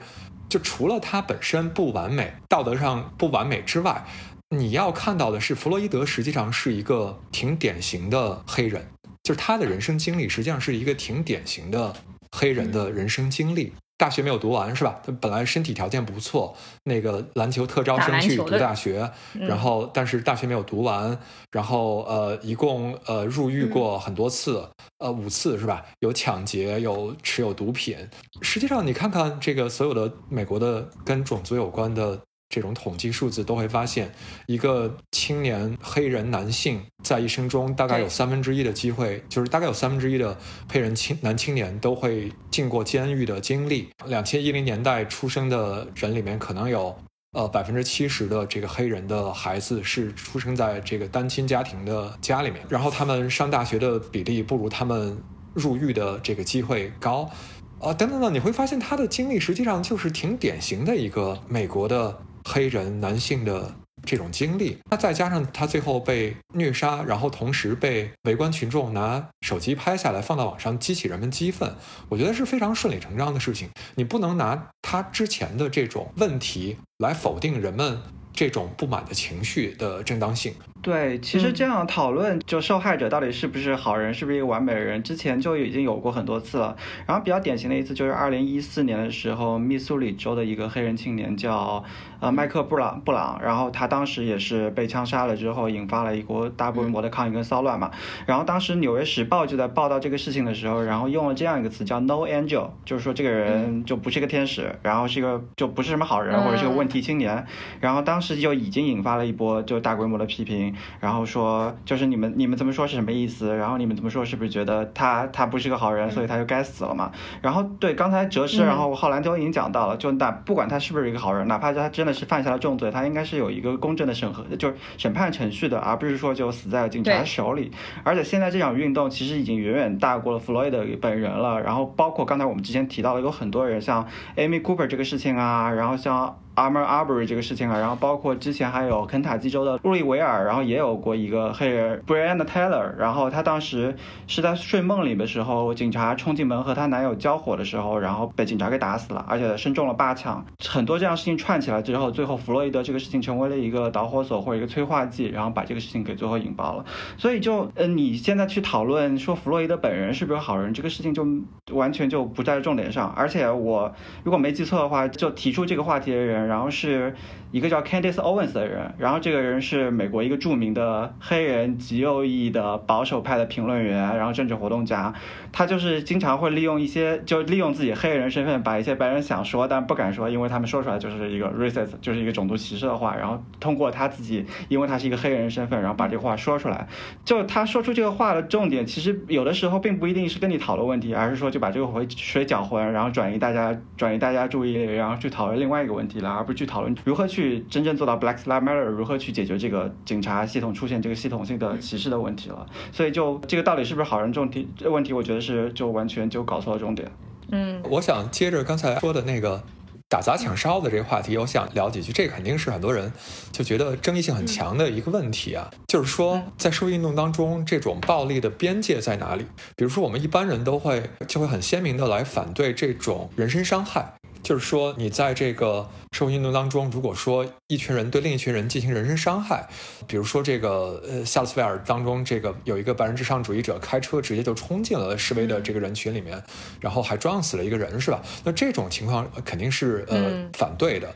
[0.51, 4.05] 就除了他本身不完美，道德上不完美之外，
[4.51, 8.87] 你要看到的是，弗洛伊德实际上是一个挺典型的黑人，
[9.23, 11.95] 就是他的人生经历实际上是一个挺典型的
[12.37, 13.73] 黑人的人生经历。
[13.99, 14.99] 大学没有读完是吧？
[15.05, 21.19] 他本来身体条件不错，那个篮球特招生去读大学，然后但是大学没有读完，
[21.53, 24.67] 然后呃，一共呃入狱过很多次，
[25.01, 25.85] 呃五次是吧？
[25.99, 27.95] 有抢劫，有持有毒品。
[28.41, 32.19] 实际上你看看这个所有的美国的跟种族有关的。
[32.51, 34.13] 这种统计数字都会发现，
[34.47, 40.37] 一个青年黑人男性在一生中大概有三分之一的机会，就是大概有三分之一的
[40.69, 43.89] 黑人青男青年都会进过监狱的经历。
[44.07, 46.93] 两千一零年代出生的人里面，可能有
[47.35, 55.17] 呃百分之七十的这个黑人的孩子是出生在这个单亲家庭的家里面，然后他们上大学的比例不如他们
[55.55, 57.31] 入狱的这个机会高，
[57.79, 62.23] 啊等等等，你会发现他的经历实际上就是挺典型的一个美国的。
[62.53, 63.73] 黑人男性的
[64.05, 71.73] 这种经历，那再加上他最后被虐杀，然后同时被围观群众拿手机拍下来放到网上，激起人们激愤，
[72.09, 73.69] 我觉得是非常顺理成章的事情。
[73.95, 78.01] 你不能拿他之前的这种问题来否定人们
[78.41, 80.55] 这种不满的情绪的正当性。
[80.81, 86.75] 对，其实这样讨论，就受害者到底是不是好人，是不是一个完美的人，之前就已经有过很多次了。
[87.07, 91.85] 然后比较典型的一次就是二零一四年的时候，密苏里州的一个黑人青年叫
[92.19, 97.91] 呃麦克布朗布朗，然后他当时也是被枪杀了之后，引发了一国大规模的抗议跟骚乱嘛。
[98.25, 107.45] 然后当时纽约时报就在报道这个事情的时候，然后用了这样一个词叫 No Angel，就是说这个人就不是一个天使，然后是一个就不是什么好人或者是个问题青年。
[107.81, 110.75] 然后当时就已经引发了一波就大规模的批评。
[111.01, 113.57] 然后说，就是你们你们这么说是什么意思？
[113.57, 117.11] 然后你们这么说是不是觉得他他不是个好人，所以他就该死了嘛？
[117.41, 127.71] 然后对刚才哲师，然后浩兰都已经讲到了，就那不管他是不是一个好人，哪怕他真的是犯下了重罪，他应该是有一个公正的审核，就是审判程序的，而不是说就死在了警察手里。
[128.03, 131.61] 而且现在这场运动其实已经远远大过了弗洛伊德本人了。
[131.61, 136.37] 然后包括刚才我们之前提到的，有很多人像 Amy Cooper 这个事情啊，然后像。
[136.61, 143.97] Armor Arbery 这个事情啊，然后包括之前还有肯塔基州的路易维尔，然后也有过一个黑人 Brian Taylor，然后他当时
[144.27, 150.45] 是在睡梦里的时候，警察冲进门和她男友交火的时候，然后被警察给打死了，而且身中了八枪。
[150.69, 156.85] 很多这样事情串起来之后，最后弗洛伊德这个事情成为了一个导火索或者一个催化剂，然后把这个事情给最后引爆了。
[157.17, 161.27] 所以就呃，你现在去讨论说弗洛伊德本人是不是好人，这个事情就
[161.73, 163.11] 完全就不在重点上。
[163.17, 163.91] 而且我
[164.25, 166.50] 如果没记错的话，就提出这个话题的人。
[166.51, 167.15] 然后是。
[167.51, 175.13] 一个叫 Candice Owens 的人，然后这个人是美国一个著名的黑人极右翼的保守派的评论员，然后政治活动家。
[175.53, 186.87] 他就是经常会利用一些，就利用自己黑人身份，把一些白人想说但不敢说，因为他们说出来就是一个 racist，就是一个种族歧视的话，然后通过他自己，因为他是一个黑人身份，然后把这个话说出来。
[187.25, 202.67] 就他说出这个话的重点，其实有的时候并不一定是跟你讨论问题，而是说就把这个回水搅浑，然后转移大家转移大家注意力，然后去讨论另外一个问题了，而不是去讨论如何去真正做到 Black Lives Matter，如何去解决这个警察系统出现这个系统性的歧视的问题了。
[202.93, 207.11] 所以就这个到底是不是好人这种题这个问题，我觉得是就完全就搞错了重点。
[207.53, 209.63] 嗯，我想接着刚才说的那个
[210.09, 212.13] 打砸抢烧的这个话题，我想聊几句。
[212.13, 213.13] 这肯定是很多人
[213.53, 219.45] 就觉得争议性很强的一个问题啊，就是说在社会运动当中，这种暴力的边界在哪里？
[219.77, 224.15] 比如说，我们一般人都会就会很鲜明的来反对这种人身伤害。
[224.43, 229.69] 就是说，你在这个社会运动当中，如果说一群人对另一群人进行人身伤害，
[230.07, 236.43] 比如说这个呃夏洛斯维尔当中，这个有一个白人至上主义者开车直接就冲进了示威的这个人群里面，
[236.81, 238.23] 然后还撞死了一个人，是吧？
[238.45, 241.13] 那这种情况肯定是呃反对的。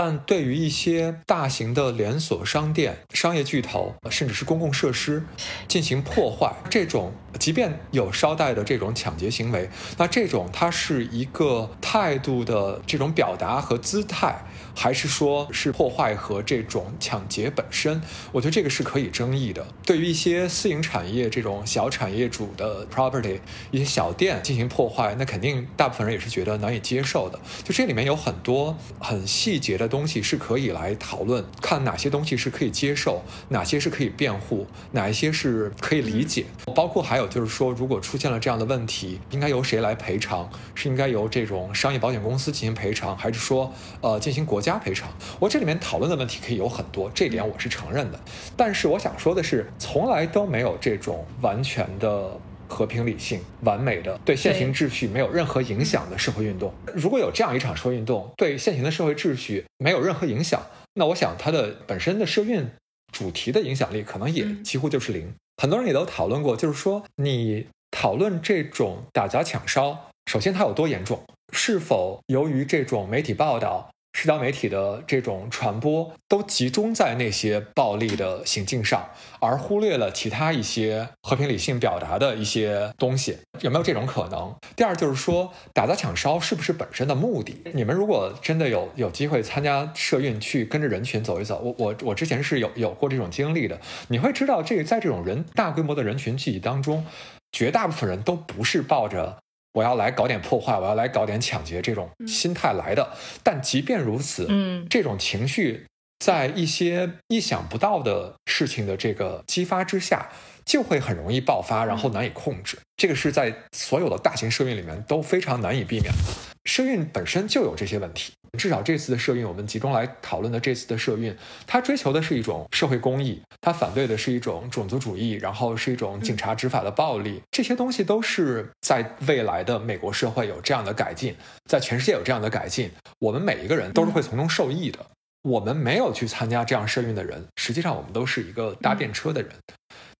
[0.00, 5.24] 但对于一些大型的连锁商店、商业巨头，甚至是公共设施
[5.66, 14.40] 进行破坏，这种即便有捎带的这种抢劫行为，那这种它是一个态度的这种表达和姿态。
[14.78, 19.66] 还是说是破坏和这种抢劫本身，我觉得这个是可以争议的。
[19.84, 23.40] 对于一些私营产业这种小产业主的 property，
[23.72, 27.40] 一些小店进行破坏，那肯定大部分人也是觉得难以接受的。
[27.64, 36.46] 就这里面有很多很细节的东西是可以来讨论，看哪些东西是可以接受，哪些是可以辩护，哪一些是可以理解。
[36.72, 40.48] 包括还有就是说，如果出现了这样的问题，应该由谁来赔偿？
[40.76, 44.67] 是应该由这种商业保险公司进行赔偿，还是说呃进行国家？
[44.68, 45.08] 加赔偿，
[45.40, 48.20] 我这里面讨论的问题可以有很多，这点我是承认的。
[48.54, 52.30] 但是我想说的是，从来都没有这种完全的
[52.68, 56.70] 和平、理性、完美的对现行秩序没有任何影响的社会运动。
[56.94, 60.60] 如果有这样一场社会运动对现行的社会秩序没有任何影响，
[60.92, 62.68] 那我想它的本身的社运
[63.10, 65.32] 主题的影响力可能也几乎就是零。
[65.56, 71.22] 很多人也都讨论过，就是说你讨论这种打砸抢烧，首先它有多严重，
[71.54, 73.88] 是否由于这种媒体报道。
[74.18, 84.52] 社交媒体的这种传播都集中在那些暴力的行径上，而忽略了其他一些和平理性表达的一些东西，有没有这种可能？
[84.74, 87.62] 第二就是说，打砸抢烧是不是本身的目的？
[87.72, 97.06] 你们如果真的有有机会参加社运，去跟着人群走一走，我我我之前是有有过这种经历的，你会知道，这在这种人大规模的人群聚集当中，
[97.52, 99.38] 绝大部分人都不是抱着。
[99.78, 103.08] 我要来搞点破坏，我要来搞点抢劫，这种心态来的。
[103.44, 105.86] 但即便如此，嗯，这种情绪
[106.18, 110.28] 在一些意想不到的事情的这个激发之下，
[110.64, 112.76] 就会很容易爆发，然后难以控制。
[112.98, 116.18] 这个是在所有的大型社运里面都非常难以避免的。
[116.64, 118.32] 社运本身就有这些问题。
[118.58, 121.34] 至少这次的社运，我们集中来讨论的这次的社运，
[121.64, 134.98] 它追求的是一种社会公益，它反对的是一种种族主义，然后是一种警察执法的暴力，这些东西都是在未来的美国社会有这样的改进，在全世界有这样的改进，我们每一个人都是会从中受益的。
[135.42, 139.52] 我们没有去参加这样社运的人，实际上我们都是一个搭便车的人。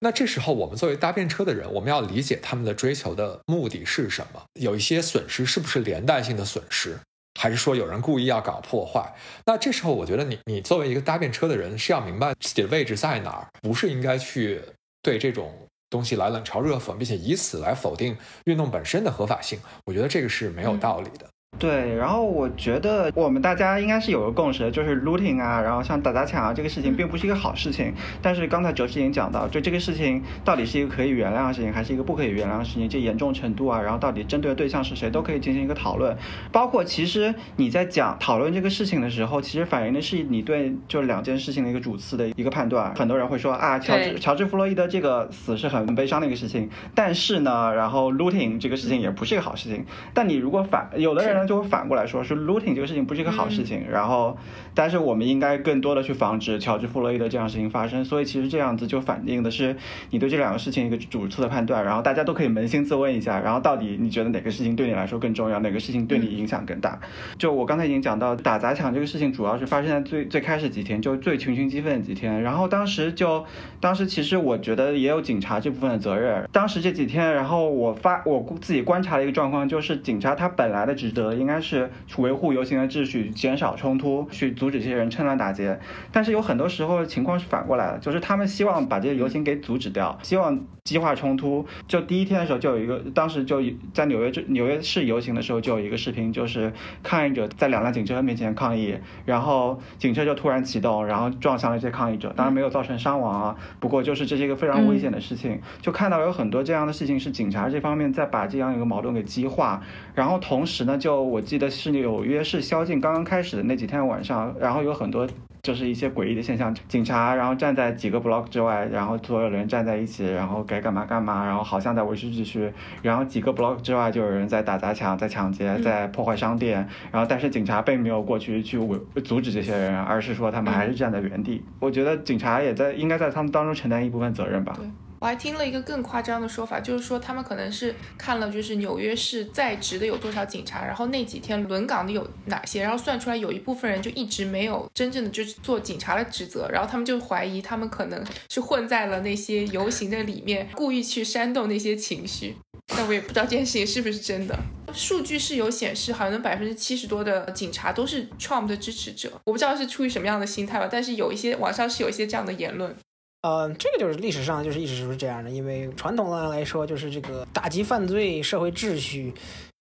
[0.01, 6.99] 那这时候，我们作为搭便车的人，我们要理解他们的追求的目的是什么，有一些损失是不是连带性的损失。
[7.39, 9.15] 还是说有人故意要搞破坏？
[9.47, 14.61] 那这时候我觉得你你作为一个搭便车的人是要明白自己的位置在哪儿，不是应该去
[15.03, 15.57] 对这种
[15.89, 19.61] 东西来冷嘲热讽，并且以此来否定运动本身的合法性。
[19.85, 21.29] 我觉得这个是没有道理的。
[21.59, 27.93] 对，然后我觉得我们大家应该是有个共识，就是 looting 啊，然后像打砸抢啊，这个事情并不是一个好事情。
[28.23, 36.17] 但是刚才哲师已经讲到，就这个事情到底是一个可以原谅的事情，还是一个不可以原谅的事情，这严重程度啊，然后到底针对的对象是谁，都可以进行一个讨论。
[36.53, 42.95] 包括其实你在讲讨论这个事情的时候，其实反映的是你对就两件事情的一个主次的一个判断。
[42.95, 49.85] 很多人会说啊，乔治乔治弗洛伊德这个死是很悲伤的一个事情，但是呢，然后 looting 这个事情也不是一个好事情。
[50.15, 54.37] 但你如果反有的人呢就会反过来说，是 looting 这个事情不是一个好事情，然后，
[54.79, 58.05] 但是我们应该更多的去防止乔治·弗洛伊德这样的事情发生。
[58.05, 59.75] 所以其实这样子就反映的是
[60.11, 66.97] 你对这两个事情一个主次的判断，然后大家都可以扪心自问一下，然后到底你觉得哪个事情对你来说更重要，哪个事情对你影响更大？
[67.37, 73.45] 就我刚才已经讲到，打砸抢这个事情主要是发生在最最开始几天，就最群情激愤的几天，然后当时就
[73.81, 76.49] 当时其实我觉得也有警察这部分的责任。
[76.53, 81.91] 当时这几天，然后我发我自己观察的一个状况就是，警察他本来的职责应该是。
[82.07, 85.81] 去维护游行的秩序，减少冲突，去阻阻止这些人趁乱打劫。
[86.13, 91.65] 但是有很多时候情况是反过来的，就是他们希望把这些游行给阻止掉，希望激化冲突。
[91.87, 93.63] 就第一天的时候就有一个，当时就
[93.95, 102.33] 在纽约这纽约市游行的时候就有一个视频，就是抗议者在两辆警车面前抗议，然后警车就突然启动，然后撞向了这些抗议者。
[102.37, 105.61] 当然没有造成伤亡啊，不过就是这是一个非常危险的事情。
[105.81, 109.83] 就看到有很多这样的事情是警察这方面在把这样一个矛盾给激化，
[110.15, 111.29] 然后同时呢就。
[111.29, 115.27] 我记得是纽约市宵禁刚刚开始的那几天晚上，然后有很多
[115.63, 131.63] 就是一些诡异的现象，警察然后站在几个 block 之外，然后所有人站在一起，然后该干嘛干嘛，然后好像在维持秩序，然后几个 block 之外就有人在打砸抢、在抢劫、在破坏商店，然后但是警察并没有过去去维阻止这些人，而是说他们还是站在原地。
[131.81, 134.73] 我觉得警察也在应该在他们当中承担一部分责任吧。
[134.77, 134.87] 对。
[135.21, 152.57] 我还听了一个更夸张的说法，就是说他们可能是看了就是纽约市在职的有多少警察，然后那几天轮岗的有哪些，然后算出来有一部分人就一直没有真正的就是做警察的职责，然后他们就怀疑他们可能是混在了那些游行的里面，故意去煽动那些情绪。
[152.87, 154.57] 但我也不知道这件事情是不是真的。
[154.95, 162.97] 数据是有显示，好像百分之七十多的警察都是 Trump 的支持者，我不知道是出于什么样的心态吧，但是有一些网上是有一些这样的言论。
[163.43, 169.33] 呃，这个就是历史上就是一直是这样的，因为传统上来说，就是这个打击犯罪、社会秩序、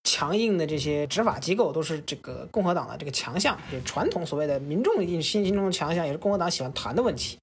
[0.04, 7.38] 强硬的这些执法机构都是这个共和党的这个强项，就传统所谓的民众心心中的强项，也是共和党喜欢谈的问题。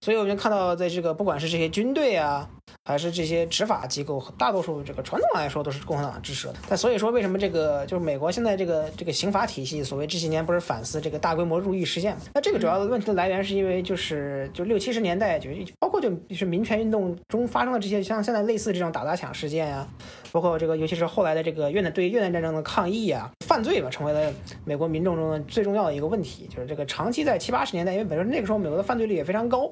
[0.00, 2.48] 所以我们看到，在这个不管是这些军队啊。
[2.84, 6.54] 还是这些执法机构，大多数这个传统来说都是共和党支持的。
[6.68, 12.22] 但所以说，为什么这个就是美国现在这个这个刑法体系，所谓这些年不是反思这个大规模入狱事件嘛？
[12.34, 19.86] 那这个主要的问题的来源是因为就是就六七十年代就包括就是民权运动中发生的这些像现在类似这种打砸抢事件啊，
[20.32, 24.32] 包括这个尤其是后来的这个越南对越南战争的抗议啊，犯罪吧，成为了
[24.64, 26.48] 美国民众中的最重要的一个问题。
[26.48, 29.70] 就是这个长期在七八十年代，因为本身那个时候美国的犯罪率也非常高。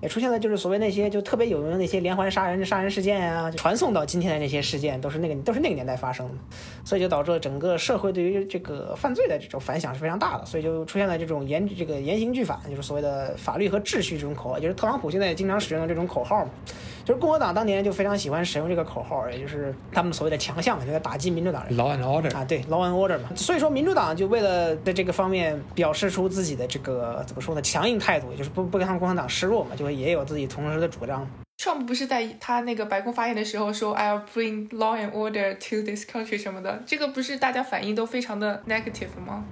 [0.00, 6.34] 也出现了，就是所谓那些就特别有名的那些连环杀人、杀人事件啊，传送到今天的那些事件，都是那个都是那个年代发生的，
[6.84, 16.50] 所以就导致了整个社会对于这个犯罪的这种反响是非常大的，所以就出现了这种严这个严刑峻法，就是所谓的法律和秩序这种口号，就是特朗普现在经常使用的这种口号嘛。
[17.04, 21.76] 就是共和党当年就非常喜欢使用这个口号，也就是他们所谓的强项，就在打击民主党人。
[21.76, 23.28] Law and order 啊，对，Law and order 嘛。
[23.36, 31.28] 所以说，民主党就为了在这个方面表示出自己的这个怎么说呢，强硬态度，也就是不不跟他们共和党示弱嘛，就会也有自己同时的主张。
[31.58, 39.44] Trump 不是在他那个白宫发言的时候说 "I'll bring law and order to this country" 什么的，这个不是大家反应都非常的 negative 吗？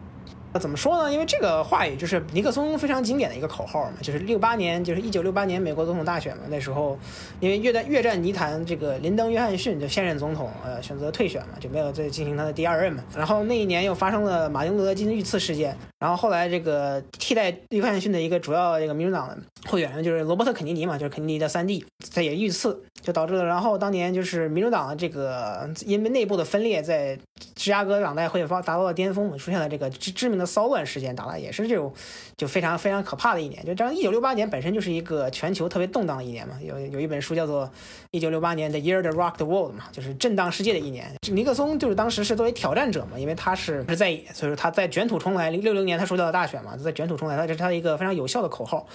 [0.53, 1.13] 那怎么说呢？
[1.13, 6.43] 因为这个话语就是尼克松非常经典的一个口号嘛，就是六八年，就是一九六八年美国总统大选嘛。
[6.49, 6.99] 那时候，
[7.41, 13.03] 因为越战越战泥潭，这个林登·约翰逊就现任总统，呃，选择退选嘛，就没有再进行他的第二任嘛。
[13.17, 15.77] 然后那一年又发生了马丁·路德·金遇刺事件。
[15.99, 19.35] 然后后来这个替代约翰逊的一个主要这个民主党
[19.67, 23.45] 候选人就是罗伯特·肯尼迪嘛，就是肯尼迪的三弟，他也遇刺，就导致了。
[23.45, 27.17] 然后当年就是民主党的这个因为内部的分裂，在
[27.55, 31.91] 芝加哥党代会发达到了巅峰，出现了这个知知名的骚乱事件，打了也是这种
[32.37, 33.65] 就非常非常可怕的一年。
[33.65, 36.59] 就这样，一九六八年本身就是一个全球特别动荡的一年嘛。
[36.61, 37.65] 有有一本书叫做
[38.11, 41.11] 《一九六八年的 Year That Rocked the World》嘛，就是震荡世界的一年。
[41.31, 45.49] 尼克松就是当时是作为挑战者嘛，因为他是是在，所以说他在卷土重来。
[45.49, 45.93] 零六零年。
[46.03, 48.89] 他输掉了大选嘛，在卷土重来，他这是他的一个非常有效的口号。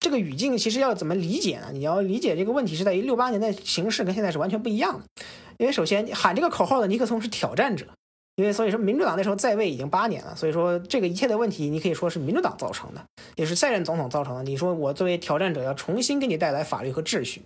[0.00, 1.68] 这个语境其实要怎么理解呢？
[1.72, 5.04] 你要理解这个问题是在于六八年的形势跟现在是完全不一样的。
[5.56, 7.86] 因为首先喊这个口号的尼克松是挑战者。
[8.42, 13.00] 因为所以说，民主党那时候在位已经八年了，所以说这个一切的问题，你可以说是民主党造成的，
[13.36, 14.42] 也是在任总统造成的。
[14.42, 17.40] 你说我作为挑战者要重新给你带来法律和秩序，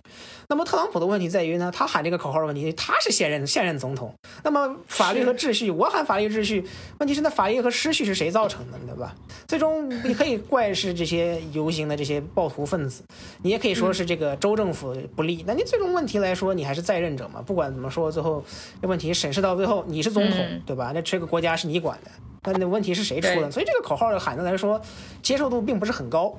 [0.49, 4.11] 那么特朗普的问题在于呢，他喊这个口号的问题，他是现任现任总统，
[4.43, 6.65] 那么法律和秩序，我喊法律秩序，
[6.99, 9.15] 问题是那法律和失序是谁造成的，对吧？
[9.47, 13.03] 最终你可以怪是这些游行的这些暴徒分子，
[13.43, 17.41] 你也可以说是这个州政府不利，那你最终问题来说，你还是在任者嘛？
[17.41, 18.43] 不管怎么说，最后
[18.81, 20.86] 这问题审视到最后，你是总统，对吧？
[20.93, 22.11] 那这个国家是你管的，
[22.43, 23.49] 那那问题是谁出的？
[23.51, 24.81] 所以这个口号喊的来说，
[25.21, 26.37] 接受度并不是很高。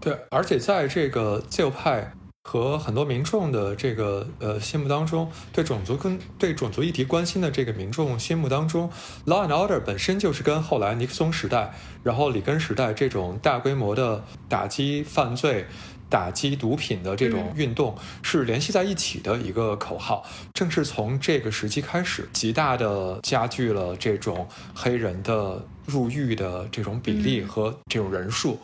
[0.00, 2.10] 对，而且在这个自由派
[2.44, 8.90] 和很多民众的这个呃心目当中，对种族跟对种族议题关心的这个民众心目当中
[9.26, 15.66] ，law and order 本身就是跟后来尼克松时代，然后里根时代这种大规模的打击犯罪。
[16.10, 28.58] 打击毒品的这种运动是联系在一起的一个口号，正是从这个时期开始，极大的加剧了这种黑人的入狱的这种比例和这种人数。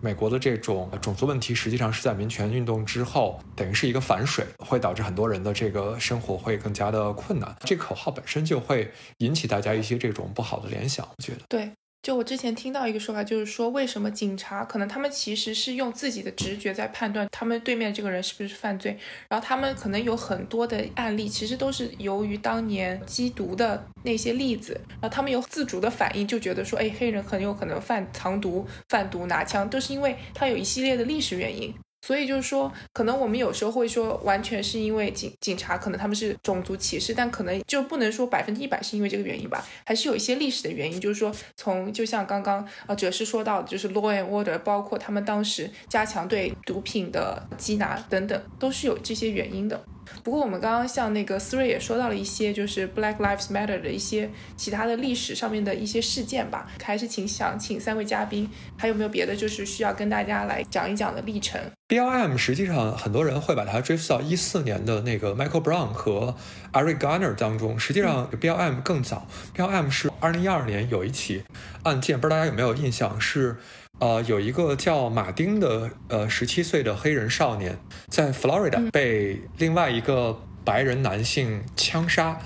[0.00, 7.54] 美国的这种种族问题，实际上是在民权运动之后，等于是一个反水，会导致很多人的这个生活会更加的困难。
[7.64, 11.40] 这个口号本身就会引起大家一些这种不好的联想，我觉得。
[11.48, 11.70] 对。
[12.02, 18.98] 就我之前听到一个说法，就是说为什么警察可能他们其实是用自己的直觉在判断他们对面这个人是不是犯罪，
[19.28, 31.72] 然后他们可能有很多的案例，其实都是由于当年缉毒的那些例子，然后他们有自主的反应，就觉得说，哎，黑人很有可能贩藏毒、贩毒、拿枪，都是因为他有一系列的历史原因。
[32.02, 41.00] 所以就是说，可能我们有时候会说，完全是因为警警察可能他们是种族歧视，但可能就不能说百分之一百是因为这个原因吧，还是有一些历史的原因。
[41.00, 49.80] 就是说，从就像刚刚呃哲师说到的，就是 law and order，包括他们当时加强对毒品的缉拿等等，都是有这些原因的。
[50.22, 56.70] 不过我们刚刚像那个思睿也说到了一些，就是 Black Lives Matter 的一些其他的历史上面的一些事件吧。
[56.82, 66.34] 还是请想请三位嘉宾，还有没有别的就是需要跟大家来讲一讲的历程？BLM 实际上很多人会把它追溯到一四年的那个 Michael Brown 和
[66.72, 67.78] Eric Garner 当中。
[67.78, 71.42] 实际上 BLM 更早，BLM 是二零一二年有一起
[71.82, 73.56] 案件，不知道大家有没有印象是。
[74.02, 77.78] 呃，有一个叫马丁的呃十七岁的黑人少年，
[78.08, 82.36] 在 Florida 被另外一个白人男性枪杀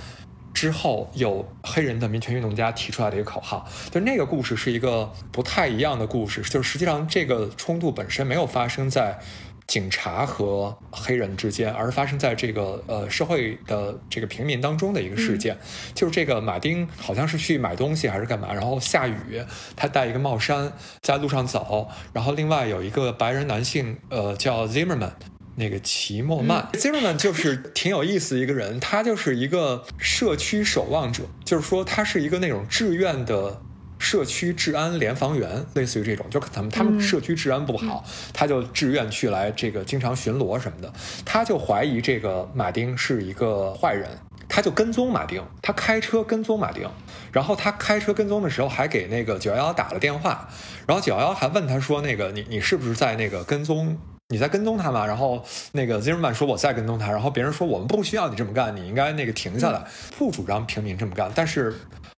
[0.52, 3.66] 之后，有黑人的民权运动家提出来的一个口号。
[3.90, 9.18] 就那个故事是一个不太一样的故事，就是实际上这个冲突本身没有发生在。
[9.66, 15.58] 警察和黑人之间，而发生在这个呃社会的这个平民当中的一个事件，
[15.92, 19.42] 就是这个马丁好像是去买东西还是干嘛，然后下雨，
[19.74, 25.10] 他戴一个帽衫在路上走，然后另外有一个白人男性，呃叫 Zimmerman，
[25.56, 33.62] 那个齐莫曼， Zimmerman 就是挺有意思的一个人，他就是一个社区守望者，就是说他是一个那种志愿的。
[33.98, 40.92] 社区治安联防员，类似于这种，就他们他们社区治安不好，他就志愿去来这个经常巡逻什么的。
[41.24, 44.08] 他就怀疑这个马丁是一个坏人，
[44.48, 46.88] 他就跟踪马丁，他开车跟踪马丁，
[47.32, 50.48] 然后他开车跟踪的时候还给那个九幺幺打了电话，
[50.86, 53.98] 然后九幺幺还问他说：“那个你你是不是在那个跟踪？
[54.28, 59.84] 你在跟踪他吗？”然后那个 Zimmerman 说：“我在跟踪他。”然后别人说：“我们不需要你这么干，你应该那个停下来，
[60.18, 61.74] 不主张平民这么干。”但是。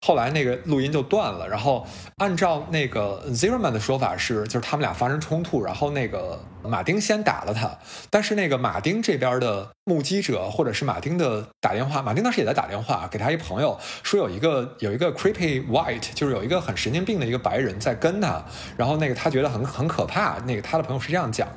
[0.06, 1.84] 后来那个录音就断了，然后
[2.18, 7.78] 按照那个 Zimmerman 的说法是，就是他们俩发生冲突，然后那个马丁先打了他，
[8.10, 18.44] 但是那个马丁这边的目击者或者是马丁的打电话，马丁当时也在打电话给他一朋友说有一个有一个 creepy white，就是有一个很神经病的一个白人在跟他，
[18.76, 21.48] 然后那个他觉得很很可怕，那个他的朋友是这样讲，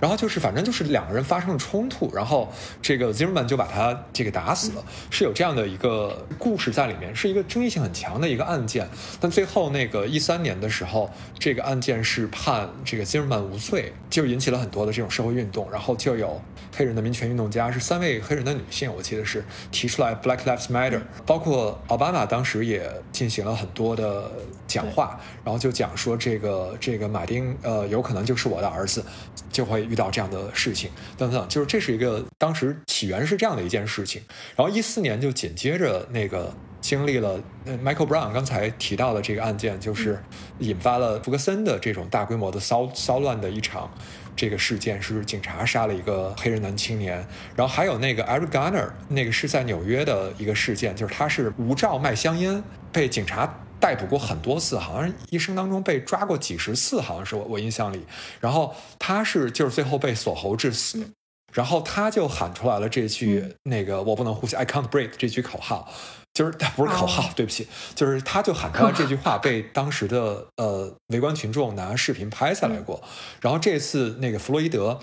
[0.00, 2.50] 然后就是反正就是两个人发生了冲突，然后
[2.80, 7.82] 这个 Zimmerman 就把他这个打死了，是有这样的一个故事在里面，是一个争议性。
[7.82, 8.88] 很强的一个案件，
[9.18, 16.40] 但最后那个一三年的时候，这个案件是判这个 Zimmerman 无罪，就引起了很多的这种社会运动，然后就有
[16.76, 24.30] 黑人的民权运动家，是三位黑人的女性，我记得是提出来 Black Lives Matter，包括奥巴马当时也进行了很多的
[24.68, 29.04] 讲话，然后就讲说这个这个马丁呃有可能就是我的儿子，
[29.50, 30.88] 就会遇到这样的事情。
[31.18, 34.22] 等等，就是这是一个当时起源是这样的一件事情，
[34.54, 36.54] 然后一四年就紧接着那个。
[36.82, 40.20] 经历了 Michael Brown 刚才提到的这个案件，就是
[40.58, 43.88] 引发了福克森的这种大规模的骚骚乱的一场
[44.34, 47.16] 这个事件，是警察杀了一个黑人男青年。
[47.54, 58.04] 然后还有那个 Eric Garner，那个是在纽约的一个事件，就是他是无照卖香烟，被警察逮捕过很多次，好像一生当中被抓过几十次，好像是我我印象里。
[58.40, 61.04] 然后他是就是最后被锁喉致死，
[61.52, 65.92] 然后他就喊出来了这句那个我不能呼吸，I can't breathe 这句口号。
[66.34, 73.02] 就是他不是口号，对不起，就是他就喊出来这句话，被当时的呃围观群众拿视频拍下来过。
[73.40, 74.98] 然后这次那个弗洛伊德，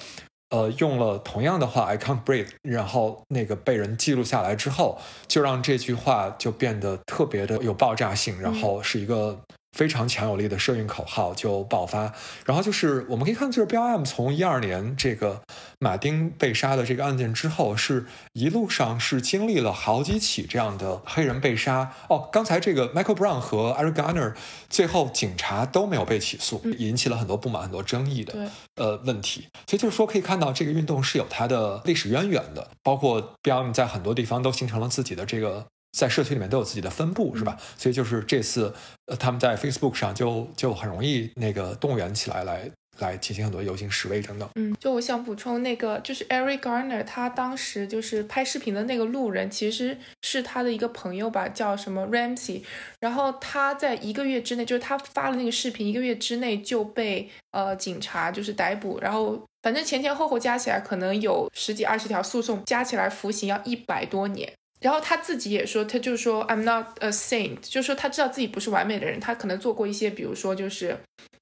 [0.50, 9.40] 呃，用了同样的话 “I can't breathe”，然后那个被人记录下来之后，就让这句话就变得特别的有爆炸性，然后是一个。
[9.72, 12.14] 非常强有力的社运口号就爆发，
[12.46, 15.42] 然后就是我们可以看，就是 BLM 从一二年这个
[15.80, 21.94] 马丁被杀的这个案件之后，是一路上是经历了好几起这样的黑人被杀。
[22.10, 24.34] 哦，刚才这个 Michael Brown 和 Eric Garner
[24.70, 29.48] 最后警察都没有被起诉，引起了很多不满、很多争议的呃问题。
[29.68, 35.68] 所以就是说，可以看到这个运动是有它的历史渊源的，包括 BLM 在很多地方都形成了自己的这个。
[35.92, 37.58] 在社区里面都有自己的分布，是吧？
[37.78, 38.74] 所以就是这次，
[39.08, 42.70] 呃，他们在 Facebook 上就就很容易那个动员起来，来
[43.00, 44.48] 来进行很多游行示威等等。
[44.56, 52.62] 嗯，就我想补充那个，就是 Eric Garner，他当时就是拍视频的那个路人，其实是他的一个朋友吧，叫什么 Ramsey。
[53.00, 64.52] 然后他在一个月之内，就是他发了那个视频，一个月之内就被呃警察就是逮捕，然后反正前前后后加起来可能有十几二十条诉讼，加起来服刑要一百多年。
[64.80, 70.98] 然后他自己也说，他就说 I'm not a saint，就说他知道自己不是完美的人，他可能做过一些，比如说就是，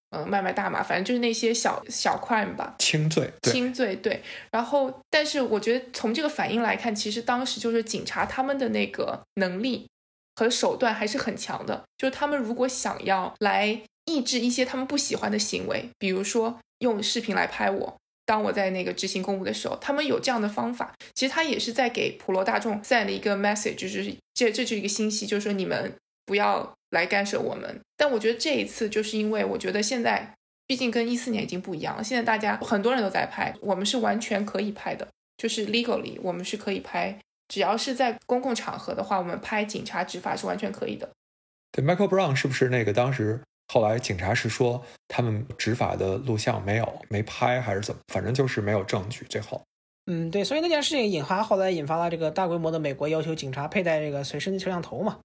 [0.09, 4.23] 嗯，卖卖大麻，反正就是那些小小 crime 吧，轻罪，轻罪，对。
[4.51, 9.87] 然后，但是我觉得从这个反应来看，其实当时就是警察他们的那个能力
[10.35, 17.97] 和手段还是很强的，就是他们如果想要来抑制一些他们不喜欢的行为，比如说用视频来拍我。
[18.27, 27.79] 当我在那个执行公务的时候，他们有这样的方法，其实他也是在给普罗大众 send 一个 message，就是这这就是一个信息，就是说你们不要来干涉我们。
[27.95, 30.35] 但我觉得这一次就是因为我觉得现在
[30.67, 35.07] 毕竟跟一四年已经不一样了，现在大家很多人都在拍，我们是完全可以拍的，
[35.37, 37.17] 就是 legally 我们是可以拍，
[37.47, 41.09] 只要是在公共场合的话，我们拍警察执法是完全可以的。
[41.71, 43.41] 对，Michael Brown 是不是那个当时？
[43.67, 49.25] 后来警察是说他们执法的录像没有没拍还是怎么，反正就是没有证据。
[49.29, 49.61] 最后，
[50.05, 55.19] 嗯，对，所以那件事情引发后来引发了这个大规模的美国要求警察佩戴这个随身的摄像头嘛，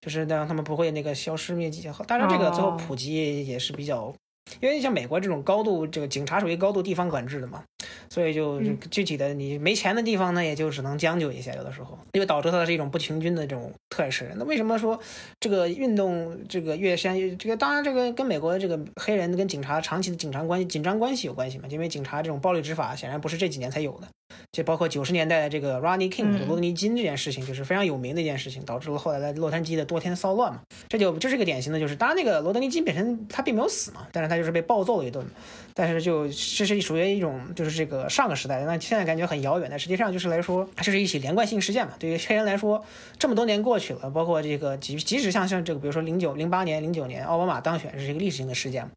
[0.00, 1.88] 就是让他们不会那个消失灭迹。
[2.06, 4.14] 当然，这个最后普及也是比较。
[4.60, 7.64] 因为像美国这种高度，这个警察属于高度地方管制的嘛，
[8.10, 14.30] 所以就具体的你没钱的地方呢，也就只能将就一下，有的时候，因为导致它是一种不平均的这种特势。
[14.36, 14.98] 那为什么说
[15.40, 21.64] 这个运动这个越先这个当然这个跟美国这个黑人跟警察长期的警察关系紧张关系有关系嘛？
[21.68, 24.08] 因为警察这种暴力执法显然不是这几年才有的。
[24.52, 30.60] 就包括九十年代的这个 Ronnie King 罗德尼金这件事情，就是非常有名的一件事情，导致了后来的洛杉矶的多天骚乱嘛。
[30.88, 35.24] 这就这是一个典型的，就是当然那个罗德尼金本身他并没有死嘛，但是他就是被暴揍了一顿。
[35.74, 41.94] 但是就这是属于一种就是这个上个时代，那现在感觉很遥远，但实际上就是来说，这是一起连贯性事件嘛。
[41.98, 42.84] 对于黑人来说，
[43.18, 48.90] 这么多年过去了，包括这个即即使像像这个，比如说零九零八年、零九年奥巴马当选，是一个历史性的事件嘛。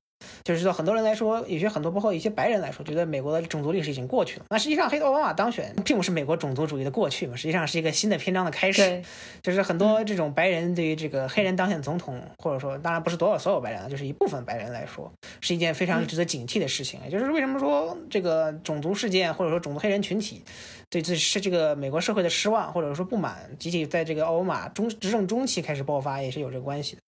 [0.44, 4.46] 就是说，很多人来说，有些很多包括一些白人来说，觉得美国的种族历史已经过去了。
[4.50, 9.02] 那实际上，黑奥巴马当选并不是美国种族主义的过去嘛，实际上是一个新的篇章的开始。
[9.42, 15.12] 就是很多这种白人对于这个黑人当选总统，或者说当然不是所有所有白人，就是一部分白人来说，
[15.42, 17.00] 是一件非常值得警惕的事情。
[17.04, 20.44] 也就是为什么说这个种族事件或者说种族黑人群体
[20.90, 27.02] 对这是这个美国社会的失望或者说不满，集体在这个奥巴马中执政中期开始爆发，也是有这个关系的。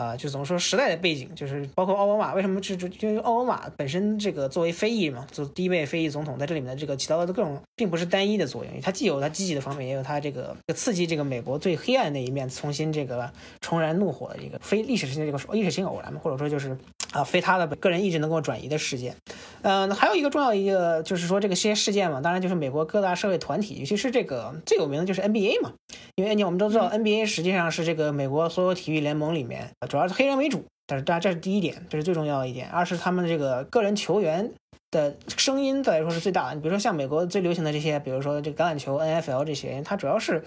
[0.00, 13.30] 啊，就怎么说时代的背景，就是包括奥巴马为什么是就因为奥巴马本身这个作为非裔嘛，做第一位非裔总统，在这里面的这个起到的各种并不是单一的作用，它既有它积极的方面，也有它这个刺激这个美国最黑暗的一面，重新这个
[13.60, 16.74] 重燃怒火的一个非历史性的这个历史性偶然嘛，或者说就是
[17.12, 19.16] 啊非他的个人意志能够转移的事件。
[19.62, 25.72] 嗯，还有一个重要一个就是说这个这些事件嘛，当然就是美国各大社会团体，尤其是这个最有名的就是 NBA 嘛，
[26.14, 29.70] 因为你我们都知道 NBA 实际上是这个美国所有体育联盟里面。
[29.88, 32.68] 主要是黑人为主，但是当然这是第一点，这是最重要的一点。
[32.70, 34.52] 二是他们这个个人球员
[34.90, 36.54] 的声音再来说是最大的。
[36.54, 40.42] 你比如说像美国最流行的这些，比如说这个橄榄球、NFL 这些，它主要是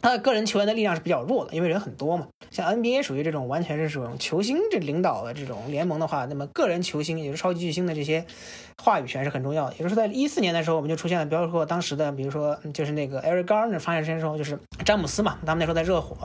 [0.00, 2.28] 他的个人球员的力量是比较弱的，因为人很多嘛。
[2.50, 8.24] 像 NBA 属于这种完全是这种球星这领导的这种联盟的话，那么个人球星也就是超级巨星的这些
[8.82, 9.74] 话语权是很重要的。
[9.74, 16.16] 也就是，在一四年的时候，我们就出现了，包括当时的，比如说就是那个 Eric Garner 发现时候，就是詹姆斯嘛，他们那时候在热火。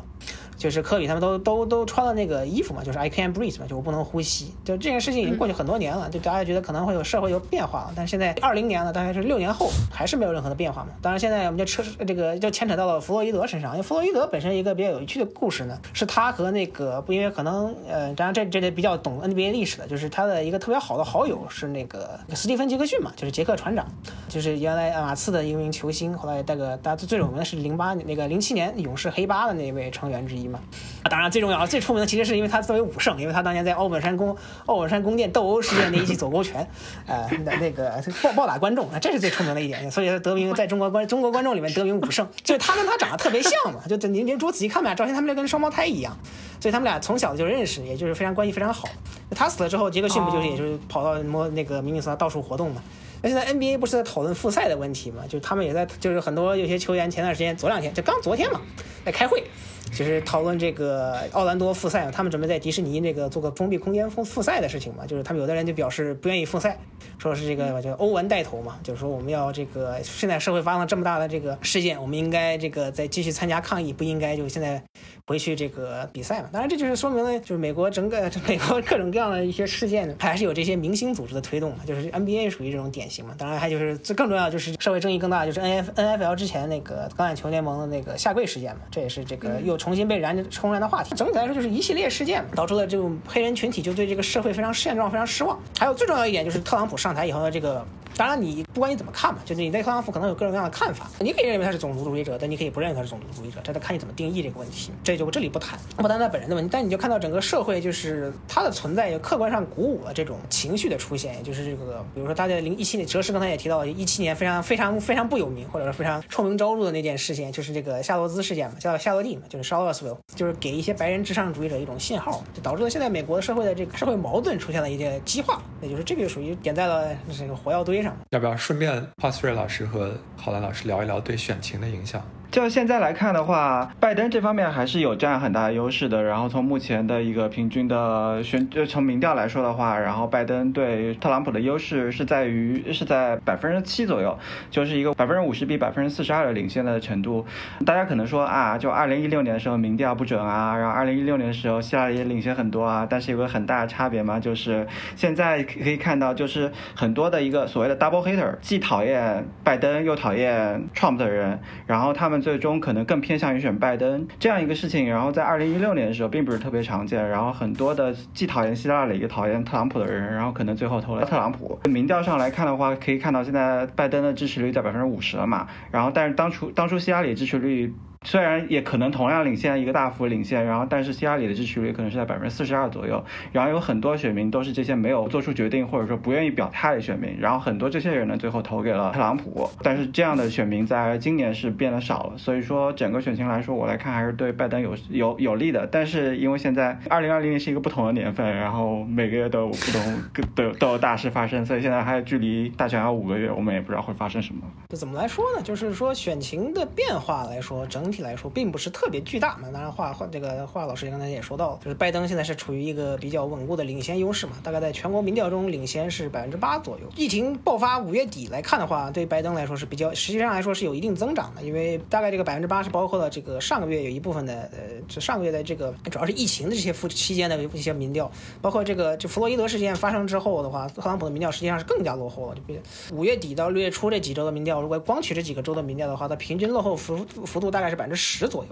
[0.57, 4.53] 就是科比他们都都都穿了那个衣服嘛，就是 I can breathe 嘛，就我不能呼吸。
[4.63, 10.89] 就这件事情已经过去很多年了，就大家觉得可能会有社会有变化了，但是现在二零年了，大概是六年后还是没有任何的变化嘛。
[11.01, 23.85] 当然现在我们就扯这个就牵扯到了弗洛伊德身上，因为弗洛伊德本身一个比较有趣的故事呢，是他和那个不因为可能呃，当然这这这比较懂 NBA 历史的，就是他的一个特别好的好友是那个斯蒂芬杰克逊嘛，就是杰克船长，
[24.29, 30.42] 就是原来马刺的一名球星，后来带个大家最有名的是零八那个零七年勇士黑八的那位成员之一。
[30.51, 34.35] 啊，当然最重要、最出名的其实是因为他作为武圣，因为他当年在奥本山宫、
[34.65, 36.67] 奥本山宫殿斗殴事件那一记走勾拳，
[37.05, 46.17] 呃，那那个暴暴打观众啊，这是最出名的一点，所以他得名在中国观中国观众里面得名武圣，就是他跟他长得特别像嘛，就您您如果仔细看吧，照片他们俩跟双胞胎一样，
[46.59, 48.87] 所以他们俩从小就认识，也就是非常关系非常好。
[49.35, 52.81] 他死了之后，杰克逊不就是也就是跑到摸那个明尼苏达到处活动嘛？
[53.21, 55.23] 那现在 NBA 不是在讨论复赛的问题嘛？
[55.27, 58.59] 就他们也在，就是很多有些球员前段时间，昨两天就刚昨天嘛，
[59.05, 59.43] 在开会。
[59.91, 65.05] 就是讨论这个奥兰多复赛，他们准备在迪士尼那个做个封闭空间复复赛的事情嘛。
[65.05, 66.77] 就是他们有的人就表示不愿意复赛，
[67.19, 74.81] 说是这个就欧文带头嘛，就是说我们要这个现在社会发生了这么大的这个事件，我们应该这个再继续参加抗议，不应该就现在
[75.27, 76.49] 回去这个比赛嘛。
[76.51, 81.77] 当然这就是说明了，就是美国整个美国各种各样的一些事件， 还是有这些明星组织的推动嘛。
[81.85, 83.35] 就是 NBA 属于这种典型嘛。
[83.37, 89.72] 当然还就是这更重要就是社会争议更大，就是 N F N F L 之前那个橄榄球联盟的那个下跪事件嘛，这也是这个又。
[89.77, 95.59] 重新被燃重燃的话题，整体来说就是一系列事件，导致了这种黑人群体就对这个社会非常现状非常失望。
[95.77, 97.85] 还有最重要一点就是特朗普上台以后的这个。
[98.15, 101.09] 当然，你不管你怎么看嘛，就是你对特朗普可能有各种各样的看法。
[101.19, 104.91] 你可以认为他是种族主义者，但你可以不认为他是种族主义者，这得看你怎么定义这个问题。
[105.03, 106.69] 这就这里不谈，不谈他本人的问题。
[106.71, 111.35] 但你就看到整个社会，就是他的存在，就客观上鼓舞了这种情绪的出现。
[111.35, 125.61] 也就是这个，比如说大家零一七年，哲师刚才也提到，一七年非常非常非常不有名，或者是非常臭名昭著的那件事件，就是这个夏洛兹事件嘛，叫夏洛蒂嘛，就是 Charlottesville，就是给一些白人至上主义者一种信号，就导致了现在美国社会的这个社会矛盾出现了一些激化。
[125.81, 132.21] 也就是这个属于点在了这个火药堆要不要顺便花思睿老师和郝兰老师聊一聊对选情的影响？
[132.53, 136.21] 就现在来看的话，拜登这方面还是有占很大优势的。
[136.21, 144.37] 然后从目前的一个平均的选，就从民调来说的话，然后拜登对特朗普的优势是在于是在百分之七左右，
[144.69, 147.43] 就是一个百分之五十比百分之四十二的领先的程度。
[147.87, 154.85] 大家可能说啊，就二零一六年的时候民调不准啊，然后二零一六年的时候希拉里也领先很多啊，但是有个很大的差别嘛，就是
[155.15, 162.42] 现在可以看到，就是很多的一个所谓的 double hater，既讨厌拜登又讨厌 Trump 的人，然后他们。
[162.43, 171.79] 最终可能更偏向于选拜登这样一个事情，然后在二零一六年的时候并不是特别常见，然后很多的既讨厌希拉里又讨厌特朗普的人，然后可能最后投了特朗普。
[171.89, 177.93] 民调上来看的话，可以看到现在拜登的支持率在百分之五十了嘛，然后但是当初当初希拉里支持率。
[178.23, 200.21] 虽然也可能同样领先一个大幅领先，然后但是希拉里的支持率可能是在百分之四十二左右，然后有很多选民都是这些没有做出决定或者说不愿意表态的选民，然后很多这些人呢最后投给了特朗普，但是这样的选民在今年是变得少了，所以说整个选情来说，我来看还是对拜登有有有利的，但是因为现在二零二零年是一个不同的年份，然后每个月都有不同
[200.55, 204.61] 都都有大事发生，所以现在还距离大选还有五个月，我们也不知道会发生什么。
[204.89, 205.61] 这怎么来说呢？
[205.61, 208.12] 就是说选情的变化来说，整。
[208.13, 217.07] 体来说并不是特别巨大嘛，当然话话这个华老师刚才也说到，就是拜登现在是处于一个比较稳固的领先优势嘛，大概在全国民调中领先是百分之八左右。
[217.15, 232.79] 疫情爆发五月底来看的话，对拜登来说是比较，实际上来说是有一定增长的，因为大概这个百分之八是包括了这个上个月有一部分的，呃，就上个月的这个主要是疫情的这些期期间的一些民调，包括这个就弗洛伊德事件发生之后的话，特朗普的民调实际上是更加落后了，就比
[233.11, 238.69] 五月底到六月初这几周的民调，如果光取这几个州的民调的话，它平均落后幅幅度大概是百百分之十左右。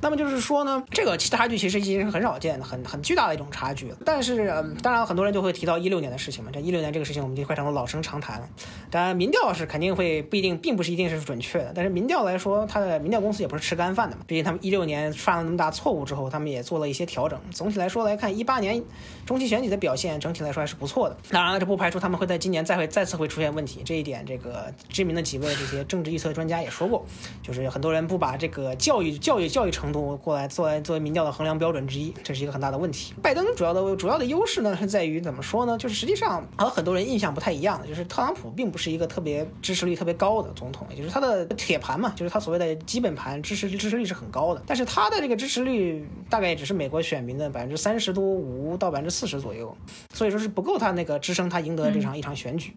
[0.00, 3.96] 那么就是说呢，这个差距其实已经是很少见的，很很巨大的一种差距了。
[4.04, 4.46] 但是，
[4.82, 8.48] 当然很多人就会提到一六年的事情嘛，这一六年这个事情我们就快成了老生常谈了。
[8.90, 11.72] 当然，民调是肯定会不一定，并不是一定是准确的。
[11.74, 14.22] 但是民调来说，它的民调公司也不是吃干饭的嘛。
[14.26, 17.40] 毕竟他们一六年犯了那么大错误之后，他们也做了一些调整。
[17.50, 18.82] 总体来说来看，一八年
[19.24, 21.16] 中期选举的表现整体来说还是不错的。
[21.30, 23.80] 当然了，这不排除他们会在今年再会再次会出现问题。
[23.82, 27.06] 这一点，这个知名的几位这些政治预测专家也说过，
[27.42, 33.12] 就是很多人不把这个教育教育教育程度过来作为作为民调的衡量标准之一，这是一个很大的问题。
[33.22, 35.76] 拜登主要的主要的优势呢，是在于怎么说呢？
[35.76, 49.76] 就是实际上和很多人印象不太一样的，就是特朗普并不是一个特别支持率特别高的总统，也就是他的铁盘嘛，就是他所谓的基本盘支持支持率是很高的，但是他的这个支持率大概也只是美国选民的百分之三十多五到百分之四十左右，
[50.14, 52.72] 所以说是不够他那个支撑他赢得这场一场选举。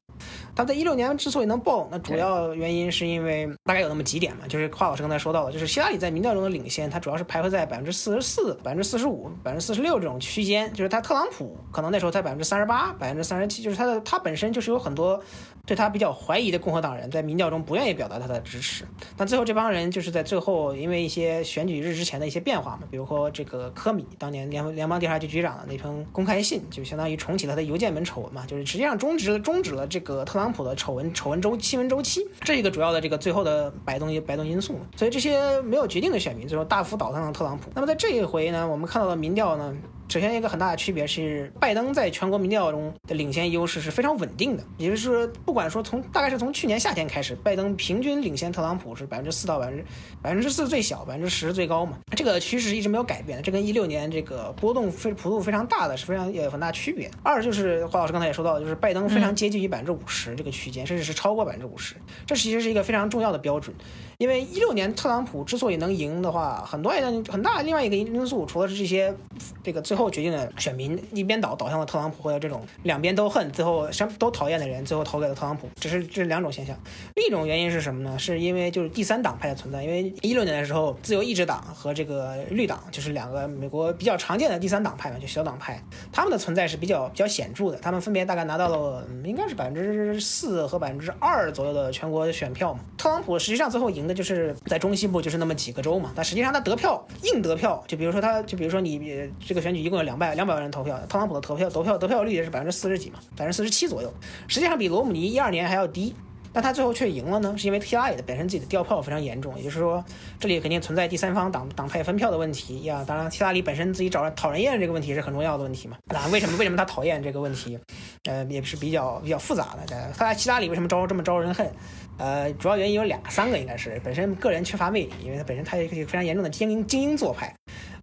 [0.53, 15.21] 他在一六年之所以能爆，那主要原因是因为大概有那么几点嘛，就是华老师刚才说到的，就是希拉里在民调中的领先，他主要是徘徊在百分之四十四、百分之四十五、百分之四十六这种区间，就是他特朗普可能那时候才百分之三十八、百分之三十七，就是他的他本身就是有很多。
[15.65, 18.83] 对他比较怀疑的共和党人，在民调中不愿意表达他的支持，
[19.15, 34.79] 但最后这帮人就是在最后，因为一些选举日之前的一些变化嘛，比如说这个科米当年联联邦调查局局长的那封公开信，就相当于重启了他的邮件门丑闻嘛，就是实际上终止了终止了这个特朗普的丑闻丑闻周新闻周期，这一个主要的这个最后的摆动摆动因素。
[34.95, 37.69] 所以这些没有决定的选民最后大幅倒向了特朗普。
[37.73, 39.75] 那么在这一回呢，我们看到的民调呢？
[40.11, 44.63] 首先，一个很大的区别是，拜登在全国民调中的领先优势是非常稳定的。
[44.75, 49.85] 也就是说，不管说从大概是从去年夏天开始，拜登平均领先特朗普是百分之四到百分之
[50.19, 51.99] 百分之四最小，百分之十最高嘛。
[52.17, 57.07] 这个趋势一直没有改变，这跟一六年这个波动非幅度非常大的是非常有很大区别。
[57.21, 61.93] 二就是华老师刚才也说到，就是拜登非常接近于百分之五十这个区间，甚至是超过百分之五十，
[62.25, 63.75] 这其实是一个非常重要的标准。
[64.19, 66.99] 因为一六年特朗普之所以能赢的话，很多一
[67.29, 69.15] 很大另外一个因素，除了是这些
[69.63, 76.77] 这个最后决定的选民一边倒倒向了特朗普，或者这种两边都恨，最后相都讨厌的人，最后投给了特朗普，这是这两种现象。
[77.15, 78.19] 另一种原因是什么呢？
[78.19, 79.81] 是因为就是第三党派的存在。
[79.81, 87.77] 因为一六年的时候，自由意志党和这个绿党就是两个美国比较常见的第三党派嘛，就小党派，他们的存在是比较比较显著的。
[87.77, 92.81] 他们分别大概拿到了应该是百分之四和百分之二左右的全国选票嘛。
[92.97, 94.08] 特朗普实际上最后赢。
[94.09, 96.11] 那就是在中西部，就是那么几个州嘛。
[96.15, 104.11] 但实际上他得票硬得票，就比如说他，就比如说你这个选举一共有两百两百万人投票，特朗普的投票得票得票率也是百分之四十几嘛，百分之四十七左右。
[104.47, 106.15] 实际上比罗姆尼一二年还要低，
[106.51, 110.03] 但他最后却赢了呢，是因为 T I 的本身自己的掉票非常严重，也就是说
[110.39, 113.03] 这里肯定存在第三方党党派分票的问题呀。
[113.07, 115.97] 当然，希拉里本身自己找人讨人厌这个问题是很重要的问题嘛。
[116.07, 117.77] 那为什么为什么他讨厌这个问题？
[118.23, 120.11] 呃，也是比较比较复杂的。
[120.17, 121.69] 他希拉里为什么招这么招人恨？
[122.17, 127.53] 呃，主要原因有两三个，应该是本身个人缺乏魅力，因为他本身他是一个非常严重的精英精英做派。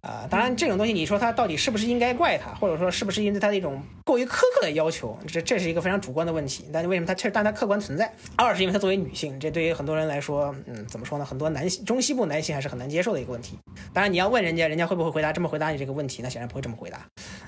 [0.07, 6.65] 啊、当然，这种东西你说他到底是不是应该怪他，或者说是不是因为他的一种过于苛刻的要求，这这是一个非常主观的问题。
[6.71, 8.09] 但是为什么他确，但他客观存在？
[8.37, 11.25] 二是因为他作为女性，这对于很多人来说，嗯，怎么说呢？
[11.25, 13.59] 很多男性中西部男性还是很难接受的一个问题。
[13.93, 16.21] 当然，你要问人家，人家会不会回答这么回答你这个问题？
[16.23, 16.99] 那显然不会这么回答，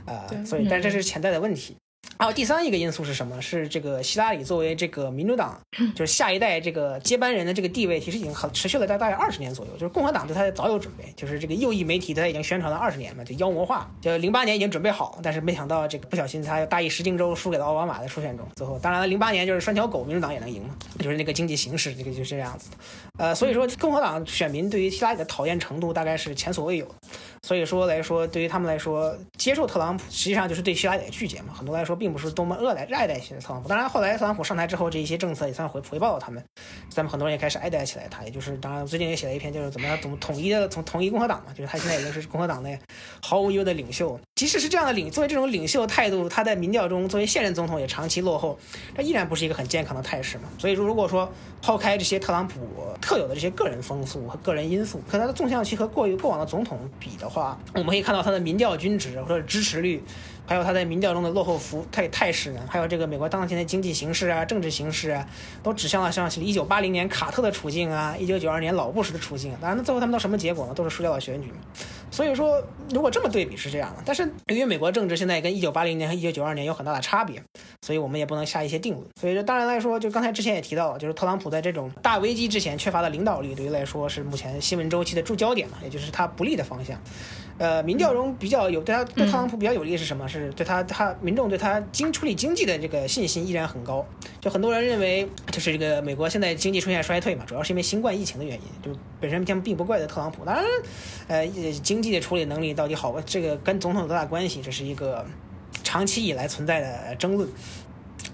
[0.05, 1.77] 啊、对所以，但这是潜在的问题。
[2.17, 3.41] 还有第三一个因素是什么？
[3.41, 5.57] 是这个希拉里作为这个民主党
[5.95, 9.71] 就是下一代这个接班人的这个地位，其实已经很持续了大概二十年左右。
[9.73, 13.89] 就是共和党对他早有准备，就是这个右翼媒体对他已经宣传了二十年嘛，就妖魔化。
[14.01, 18.45] 就零八年已经准备好，但是没想到这个不小心他大意失荆州，输给了奥巴马的初选中。
[18.53, 22.77] 最后，当然了，零八年就是拴条狗，民主党也能赢嘛，就是那个经济形势，这个就是这样子的。
[23.17, 26.95] 呃，所以说共和党选民对于希拉里的讨厌程度大概是前所未有的。
[27.41, 31.53] 所以说来说，对于他们来说，接受特朗普实际上就是对希拉里的拒绝嘛。
[31.53, 33.69] 很多来说，并不是多么热爱爱戴特朗普。
[33.69, 36.43] 当然，后来特朗普上台之后，这一些政策也算回回报了他们，
[36.89, 38.23] 咱们很多人也开始爱戴起来他。
[38.23, 42.77] 也就是，当然最近也写了一篇，就是怎么样怎么统一的从统一共和党嘛，就是他现在已经是共和党的
[43.21, 44.19] 毫无疑问的领袖。
[44.35, 48.57] 即使是这样的领，作为这种领袖态度，他在民调中作为现任总统也长期落后，
[48.95, 50.43] 这依然不是一个很健康的态势嘛。
[50.57, 51.29] 所以说，如果说
[51.61, 52.59] 抛开这些特朗普
[53.01, 60.01] 特有的这些个人风速和个人因素，和他的纵向期和过于过往的总统比的话，我们可以看到他的民调均值或者支持率，
[60.49, 65.27] 还有他在民调中的落后幅态态势呢，还有这个美国当前的经济形势啊、政治形势啊，
[65.61, 69.55] 都指向了像是一九八零年卡特的处境啊，一九九二年老布什的处境。
[69.61, 70.73] 当然，那最后他们都什么结果呢？
[70.73, 71.51] 都是输掉了选举。
[72.09, 77.39] 所以说，如果这么对比是这样的，但是由于美国政治现在跟一九八零年和一九九二年有很大的差别，
[77.83, 79.05] 所以我们也不能下一些定论。
[79.21, 86.99] 所以说，当然来说，就刚才之前也提到了，就是特朗普在这种大危机之前缺乏的领导力，对于来说是目前新闻周期的注焦点嘛，也就是他不利的方向。
[87.59, 90.27] 呃，民调中比较有对他对特朗普比较有利的是什么？
[90.27, 94.03] 是对他他民众对他经处理经济的这个信心依然很高。
[94.39, 100.45] 就很多人认为，就是这个美国现在经济出现衰退嘛，主要是因为新冠疫情的原因，就本身他们并不怪责特朗普。
[100.45, 100.63] 当然，
[101.27, 101.45] 呃，
[101.83, 104.61] 经济的处理能力到底好，这个跟总统有多大关系？
[104.61, 105.25] 这是一个
[105.83, 107.47] 长期以来存在的争论。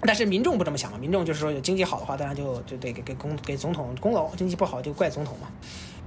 [0.02, 0.98] 但是民众不这么想嘛？
[0.98, 5.48] 民众就是说，有经济好的话，当然就就得给给公给总统功劳；经济不好就怪总统嘛。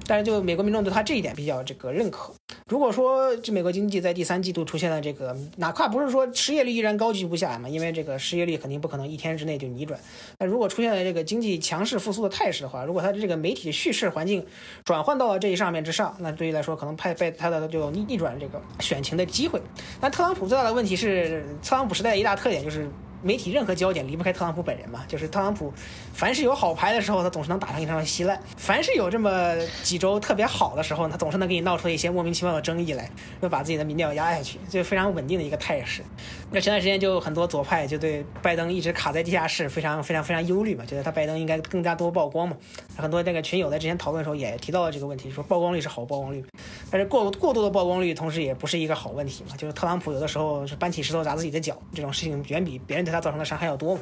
[0.09, 2.33] 但是就美国民众对他这一点比较这个认可。
[2.67, 9.99] 如果说这美国经济在第三季度出现了这个，哪怕不是说失业率依然高居不下嘛，因为这个失业率肯定不可能一天之内就逆转。
[10.39, 14.43] 那如果出现了这个经济强势复苏的态势的话，如果他的这个媒体的叙事环境
[14.83, 19.61] 转换到了这一上面之上，那对于来说可能派被他的就逆逆转这个选情的机会。
[20.01, 22.89] 但特朗普最大的问题是，特朗普时代的一大特点就是。
[23.21, 25.73] 媒体任何焦点离不开特朗普本人嘛，就是特朗普，
[26.19, 33.09] 凡是有好牌的时候，他总是能打上一场稀烂；凡是有这么几周特别好的时候，他总是能给你闹出一些莫名其妙的争议来，
[33.39, 36.03] 又把自己的民调压下去，就非常稳定的一个态势。
[36.51, 42.57] 那前段时间就很多左派就对拜登一直卡在地下室非常非常非常忧虑嘛，觉得他拜登应该更加多曝光嘛。
[42.97, 46.43] 很多那个群友在之前讨论的时候也提到了这个问题，说曝光率是好曝光率，
[46.91, 49.55] 但是过过度的曝光率同时也不是一个好问题嘛。
[49.55, 54.01] 就是特朗普有的时候是搬起石头砸自己的脚，这种事情远比别人对他造成的伤害要多嘛。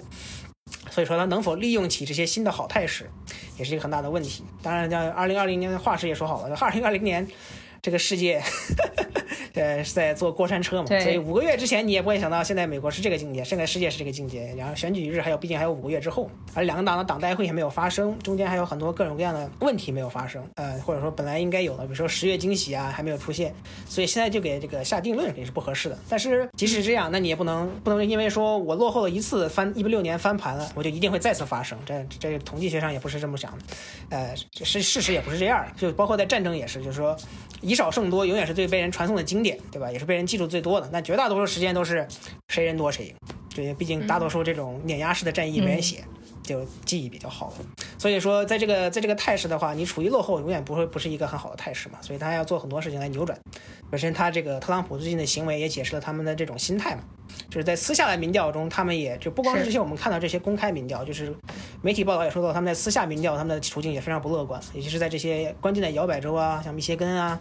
[0.90, 3.10] 所以说他能否利用起这些新的好态势，
[3.58, 4.44] 也是一个很大的问题。
[4.62, 7.28] 当然，像二零二零年的话事也说好了，二零二零年
[7.82, 8.42] 这个世界。
[9.54, 14.54] 呃，是在坐过山车嘛，所以五个月之前你也不会想到，现在美国是这个境界，现在世界是这个境界。
[14.58, 20.44] 然后选举日还有，毕竟还有五个月之后，而两个党的党代会还没有发生，中间还有很多各种各样的问题没有发生。
[20.56, 23.54] 呃，或者说本来应该有的，比如说十月惊喜啊，还没有出现，
[23.88, 25.98] 所以现在就给这个下定论肯定是不合适的。
[26.10, 31.78] 但是即使这样，那你也不能不能因为说我落后了一次翻一六年翻盘了，我就一定会再次发生。
[31.86, 33.66] 这这统计学上也不是这么想的，
[34.10, 35.72] 呃，是事实也不是这样的。
[35.78, 37.16] 就包括在战争也是，就是说
[37.62, 39.58] 以少胜多永远是最被人传颂的经典。
[39.72, 39.92] 对吧？
[39.92, 40.90] 也是被人记住最多的。
[40.92, 42.08] 那绝大多数时间都是
[42.48, 43.14] 谁人多谁赢。
[43.56, 46.04] 对，毕竟大多数这种碾压式的战役没人写，
[46.48, 47.54] 就记忆比较好。
[48.00, 52.00] 所以说，在这个在这个态势的话，你处于落后，永远不会不是一个很好的态势嘛。
[52.02, 53.38] 所以他要做很多事情来扭转。
[53.92, 57.02] 本身他这个特朗普最近的行为也解释了他们的这种心态嘛。
[57.50, 61.34] 就是在私下的民调中，他们也就不光是这些我们看到这些公开民调，就是
[61.82, 67.40] 媒体报道也说到，他们在私下民调，他们的处境也非常不乐观，尤其是在这些关键的摇摆州啊，像密歇根啊。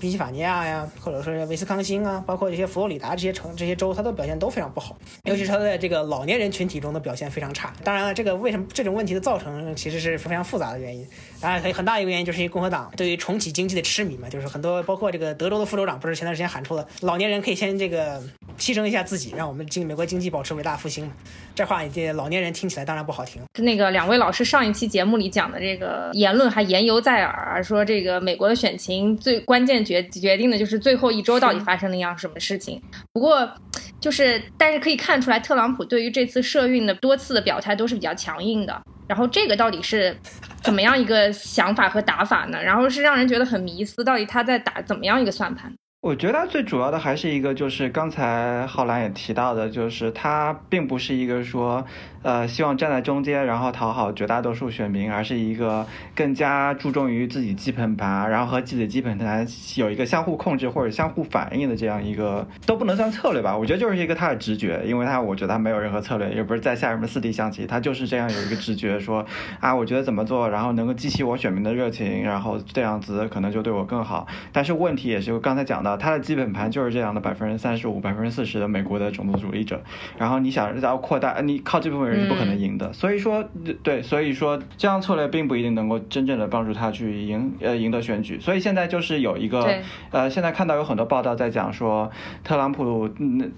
[0.00, 7.72] 宾夕法尼亚呀，或者说威斯康星啊，包括这些佛罗里达这些城、这些州，它的表现都非常不好，尤其是它在这个老年人群体中的表现非常差。
[7.84, 11.06] 当然了，这个为什么这种问题的造成，其实是非常复杂的原因。
[11.40, 18.20] 当然，很大一个原因就是因为共和党对于重启经济的痴迷嘛，就是很多包括这个德州的副州长不是前段时间喊出了老年人可以先这个
[18.58, 21.12] 牺牲一下自己，让我们经美国经济保持伟大复兴嘛。
[21.54, 23.42] 这话这老年人听起来当然不好听。
[23.58, 32.80] 那个两位老师上一期节目里讲的这个言论还言犹在耳，说这个美国的选情最关键决决定的就是最后一周到底发生了一样什么事情。
[33.12, 33.52] 不过，
[34.00, 38.82] 就是但是可以看出来，特朗普对于这次社运的多次的表态都是比较强硬的。
[39.08, 40.16] 然后这个到底是
[40.62, 42.62] 怎么样一个想法和打法呢？
[42.62, 45.70] 然后是让人觉得很迷思，到底他在打怎么样一个算盘？
[46.02, 51.86] 我觉得最主要的还是一个，就是刚才浩然也提到的，就是他并不是一个说，
[52.22, 59.46] 呃，希望站在中间，然后讨好绝大多数选民，而是一个更加注重于自己基本盘，然后和自己的基本盘
[59.76, 63.56] 有一个相互控制或者相互反应的这样一个，都不能算策略吧？
[63.56, 69.24] 我觉得就是一个他的直觉，因为他我觉得他没有任何策略，也不是在下什么四 D 象棋，他就是这样有一个直觉，说
[69.60, 74.26] 啊，我觉得怎么做，然后能够激起我选民的热情，然后这样子可能就对我更好。
[74.50, 75.91] 但是问题也是刚才讲到。
[75.96, 79.82] 他的基本盘就是这样的，百分之三十五、百分之四十的美国的种族主义者。
[80.18, 82.92] 然后你想要扩大，你靠这部分人是不可能赢的。
[82.92, 83.44] 所以说，
[83.82, 88.40] 对，所以说这样策略并不一定能够真正的帮助他去赢，呃，赢得选举。
[88.40, 89.68] 所以现在就是有一个，
[90.10, 92.10] 呃，现在看到有很多报道在讲说，
[92.44, 93.08] 特朗普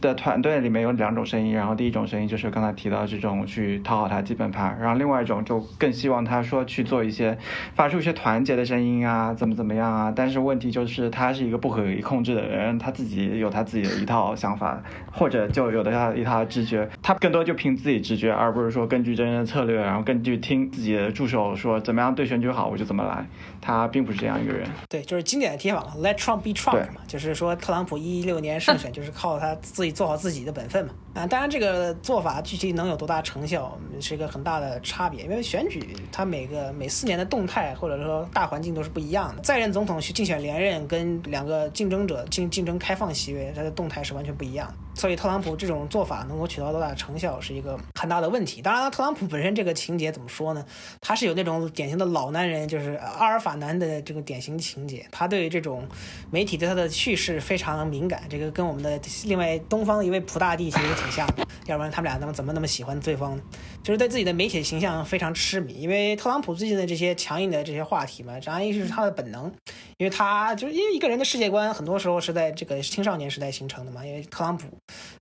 [0.00, 1.52] 的团队里面有两种声音。
[1.54, 7.38] 然后第一种声音就是刚才提到这种去讨好他基本盘，然后另外一种就更希望他说去做一些
[7.74, 10.12] 发出一些团结的声音啊，怎么怎么样啊。
[10.14, 12.23] 但是问题就是他是一个不可控。
[12.24, 23.26] 制的人他自己有他自己的一套想法，或者就有的他一套直觉，他更多就凭自己直觉，而不是说根据真人的策略，然后根据听自己的助手说怎么样对选举好，我就怎么来。
[23.60, 24.68] 他并不是这样一个人。
[24.88, 30.92] 对，就是经典的提法嘛，Let Trump be Trump 嘛，就是说特朗普一六年胜选就是靠他自己做好自己的本分嘛。
[31.14, 39.40] 啊，当然这个做法具体能有多大成效是一个很大的差别，因为选举它每个每四年的动态或者说大环境都是不一样的。
[39.40, 42.13] 在任总统去竞选连任，跟两个竞争者。
[42.26, 48.60] 竞竞争开放席位，它的动态是完全不一样的，所以特朗普这种做法能够取得多大的成效，是一个很大的问题。
[48.60, 50.64] 当然了，特朗普本身这个情节怎么说呢？
[51.00, 55.04] 他是有那种典型的老男人，就是阿尔法男的这个典型情节。
[55.10, 55.88] 他对这种
[56.30, 61.44] 媒体对他的叙事非常敏感，这个跟我们的另外东方一位普大帝其实挺像的。
[61.66, 63.42] 要不然他们俩怎么怎么那么喜欢对方呢？
[63.82, 65.72] 就是对自己的媒体形象非常痴迷。
[65.72, 69.50] 因为特朗普最近的这些强硬的这些话题嘛，张一是他的本能，
[69.96, 71.94] 因为他就是因为一个人的世界观很多。
[72.04, 74.04] 时候是在这个青少年时代形成的嘛？
[74.04, 74.68] 因为特朗普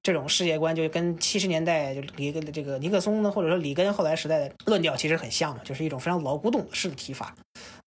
[0.04, 7.34] 这种世界观就跟七十年代就里根的这个尼克松呢，或者说里根后来时代的论调其实很像嘛，就是一种非常老古董式的提法。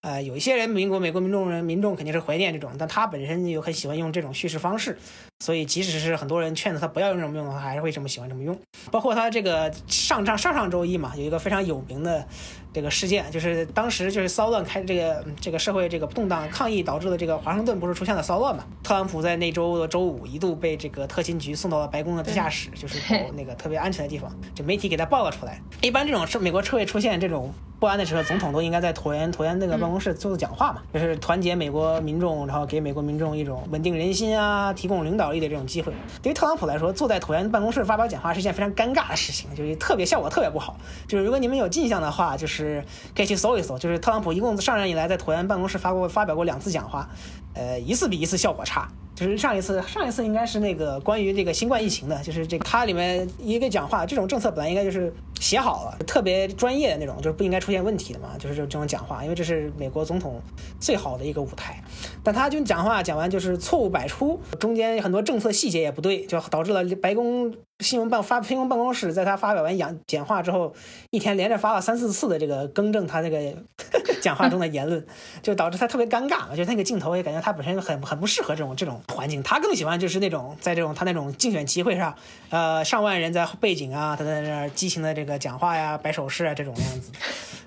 [0.01, 4.97] 呃，有一些人，民国美国民众人民众肯定是怀念这种，但他本身又很喜欢用这种叙事方式，
[5.41, 8.59] 所以即使是很多人劝他不要用这么用的话，还是会这么喜欢这么用。
[8.91, 12.26] 包括他这个上上上上周一嘛，有一个非常有名的
[12.72, 18.64] 这个事件，就是当时就是骚乱开这个这个社会这个动荡抗议导致的这个华盛顿不是出现了骚乱嘛？
[18.82, 22.99] 特朗普在那周的周五一度被这个特勤局送到了白宫的地下室，就是
[23.37, 25.61] 那个特别安全的地方，就媒体给他报了出来。
[25.82, 27.53] 一般这种是美国社会出现这种。
[27.78, 35.93] 不安的时候，总统都应该在椭圆椭圆那个办公室做做讲话嘛，就是团结美国民众，然后给美国民众一种稳定人心啊，提供领导力的这种机会。
[36.22, 40.77] 对于特朗普来说，坐在椭圆办公室发表讲话是一件非常尴尬的事情，就是特别效果特别不好。
[41.07, 47.09] 就是如果你们有印象的话，就是可以去搜一搜，就是特朗普一共上任以来在椭圆办公室发过发表过两次讲话，
[47.57, 48.88] 呃，一次比一次效果差。
[49.14, 60.38] 就是上一次，上一次应该是那个关于这个新冠疫情的，就是这个它里面一个讲话，这种政策本来应该就是写好了，特别专业的那种，就是不应该出现问题的嘛，就是这这种讲话，因为这是美国总统
[60.78, 61.82] 最好的一个舞台，
[62.22, 67.50] 但他就讲话讲完就是错误百出，中间很多政策细节也不对，就导致了白宫。
[67.81, 70.74] 新闻办发新闻办公室在他发表完讲讲话之后，
[71.11, 73.55] 一天连着发了三四次的这个更正他这个
[74.22, 75.07] 讲话中的言论，
[75.43, 76.57] 就导致他特别尴尬。
[76.57, 82.16] 就那个镜头也感觉他本身很很不适合这种这种环境，他更喜欢就是那种在这种他那种竞选集会上，
[82.49, 87.12] 呃，上万人在背景啊，他在那儿激情的这个讲话呀、摆手势啊这种样子。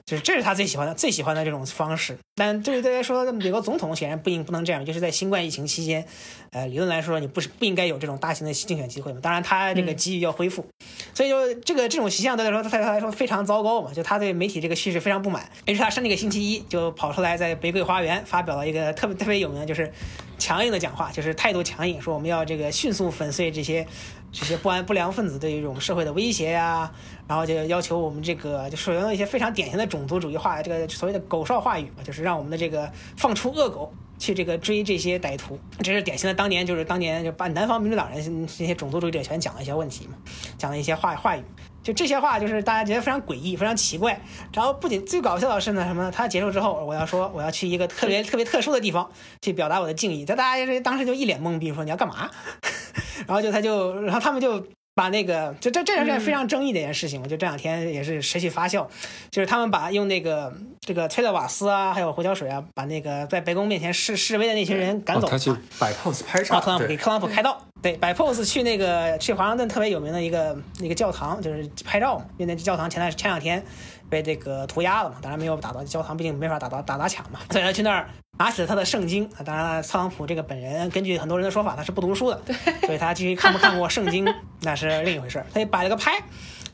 [0.09, 6.03] 就是这是他最喜欢的、最喜欢的这种方式，但对于大家说，美国总统显然不应不能这样，就是在新冠疫情期间，
[6.49, 9.19] 呃，理论来说你不是不应该有这种大型的竞选机会嘛？
[9.21, 10.65] 当然，他这个机遇要恢复，
[11.13, 13.93] 所以就这个这种形象对他来说，对他来说非常糟糕嘛。
[13.93, 19.93] 就他对媒体这个叙事非常不满，于是他上那个星期一就跑出来在玫瑰花园发表了一个特别特别有名的，就是
[20.39, 23.85] 强硬的讲话，就是态度强硬，说我们要这个迅速粉碎这些。
[24.31, 26.91] 这些不安不良分子对于我们社会的威胁呀，
[27.27, 40.13] 然后就要求我们这个就使用一些非常典型的种族主义话，这个所谓的狗哨话语嘛，就是让我们的这个放出恶狗去这个追这些歹徒，这是典型的当年就是当年就把南方民主党人这些种族主义者全讲了一些问题嘛，
[40.57, 41.43] 讲了一些话话语，
[41.89, 44.21] 就这些话就是大家觉得非常诡异，非常奇怪。
[44.53, 49.09] 然后不仅最搞笑的是呢，什么他结束之后，我要说我要去一个特别特别特殊的地方
[49.41, 52.29] 去表达我的敬意，在大家当时就一脸懵逼，说你要干嘛？
[53.25, 54.63] 然后就他就，然后他们就
[54.93, 57.19] 把那个，就这这件事非常争议的一件事情。
[57.19, 58.85] 嘛，就这两天也是持续发酵，
[59.31, 73.63] 就是他们把用那个这个催泪瓦斯啊，还有胡椒水啊，把那个在白宫面前示示威的那群人赶走，他去摆 pose 拍照，特朗普给特朗普开道，对，摆 pose 去那个去华盛顿特别有名的一个那个教堂，就是拍照嘛，因为那教堂前段前两天
[74.09, 79.29] 被这个涂鸦了嘛，当然没有打到教堂，毕竟没法打到打砸抢嘛，所以他去那儿拿起了他的圣经。
[79.45, 82.41] 当然了，特朗普这个本人根据很多人的说法，他是不读书的，
[82.81, 84.27] 所以他至于看不看过圣经
[84.61, 85.45] 那是另一回事儿。
[85.53, 86.11] 他就摆了个拍。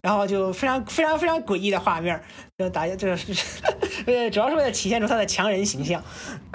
[0.01, 2.21] 然后就非常非常非常诡异的画面，
[2.59, 3.33] 就大家就是，
[4.05, 5.99] 呃，主要是为了体现出他的强人形象，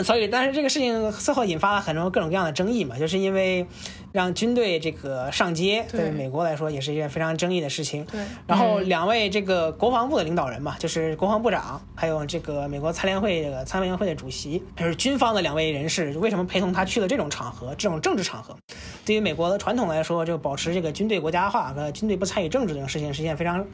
[0.04, 3.66] 所以但是这个事情最后引发了很多各种各样的争议嘛，就是因为
[4.12, 8.04] 让军队这个上街，对美国来说也是一件非常争议的事情。
[8.06, 18.56] 对，然后两位这个国防部的领导人嘛，就是国防部长，还有这个美国参联会这个参委员会的主席，就是军方的两位人士，为什么陪同他去了这种场合，这种政治场合？
[19.04, 23.64] 对于美国的传统来说，就保持这个军队国家化和军队不参与政治这种事情是一件非常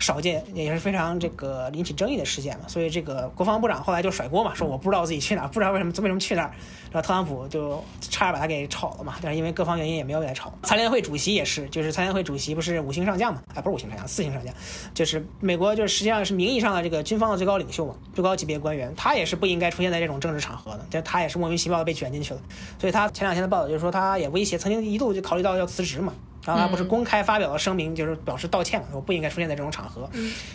[0.00, 2.64] 少见，也是非常这个引起争议的事件嘛。
[2.68, 6.52] 所以这个国防部长后来就甩锅嘛，说我不知道自己去哪，不知道为什么为什么去那儿。
[6.92, 10.52] 然后特朗普就差点把他给炒了嘛，但是因为各方原因也没有给他炒。
[10.62, 13.42] 参联会主席也是，就是参联会主席不是五星上将嘛？
[13.54, 14.54] 啊，不是五星上将，四星上将，
[14.92, 22.40] 就是美国就是实际上是名义上的这个军方的最高领袖嘛，最高级别官员，他也是不应该出现在这种政治场合的，但他也是莫名其妙的被卷进去了。
[22.78, 26.12] 所以他前两天的报道就是说，他也威胁，曾经一度就考虑到要辞职嘛。
[26.44, 30.08] 然后他不是公开发表了声明，就是表示道歉嘛，我不应该出现在这种场合，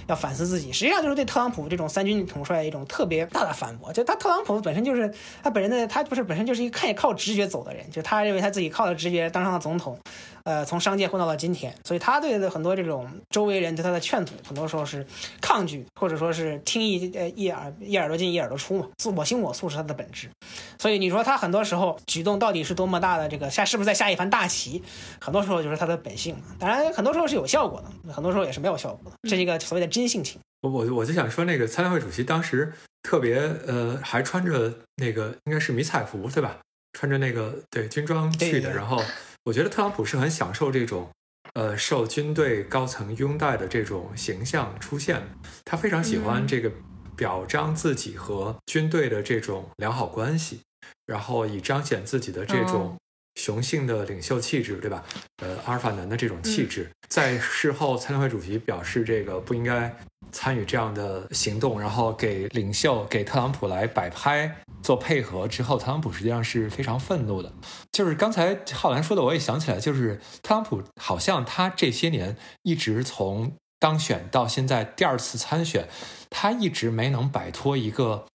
[0.08, 0.72] 要反思自己。
[0.72, 3.92] 实际上就是对特朗普这种三军统帅一种特别大的反驳。
[3.92, 5.12] 就他特朗普本身就是
[5.42, 9.98] 他本人的，他不是本身就是一个看靠直觉走的人，就他认为他自己靠着直觉当上了总统。
[10.50, 15.06] 呃，从商界混到了今天，所以他对的很多这种周围人对他的劝阻，很多时候是
[15.40, 20.28] 抗拒，或者说是听一呃一耳一耳朵进一耳朵出嘛，自我行我素是他的本质。
[20.80, 24.84] 所以你说他很多时候举动到底是多么大的这个下，是不是在下一盘大棋？
[25.22, 26.36] 很多时候就是他的本性。
[26.58, 30.42] 当然，很多时候是有效果的，很多时候也是没有效果的，这是一个所谓的真性情。
[30.62, 32.74] 我我我就想说，那个参联会主席当时
[33.04, 33.38] 特别
[33.68, 36.58] 呃，还穿着那个应该是迷彩服对吧？
[36.94, 39.00] 穿着那个对军装去的，然后。
[39.50, 41.10] 我觉得特朗普是很享受这种，
[41.54, 45.24] 呃，受军队高层拥戴的这种形象出现。
[45.66, 46.72] 他非常喜欢这个
[47.18, 50.62] 表彰自己和军队的这种良好关系，
[51.08, 52.96] 然后以彰显自己的这种
[53.42, 55.04] 雄性的领袖气质，对吧？
[55.38, 56.88] 呃，阿尔法男的这种气质。
[57.08, 59.92] 在事后，参联会主席表示这个不应该
[60.32, 64.54] 参与这样的行动，然后给领袖给特朗普来摆拍。
[64.82, 67.52] 做配合之后，特朗普实际上是非常愤怒的。
[67.92, 75.90] 就是刚才浩然说的，我也想起来，就是特朗普好像他这些年一直从当选到现在第二次参选，
[76.30, 78.26] 他一直没能摆脱一个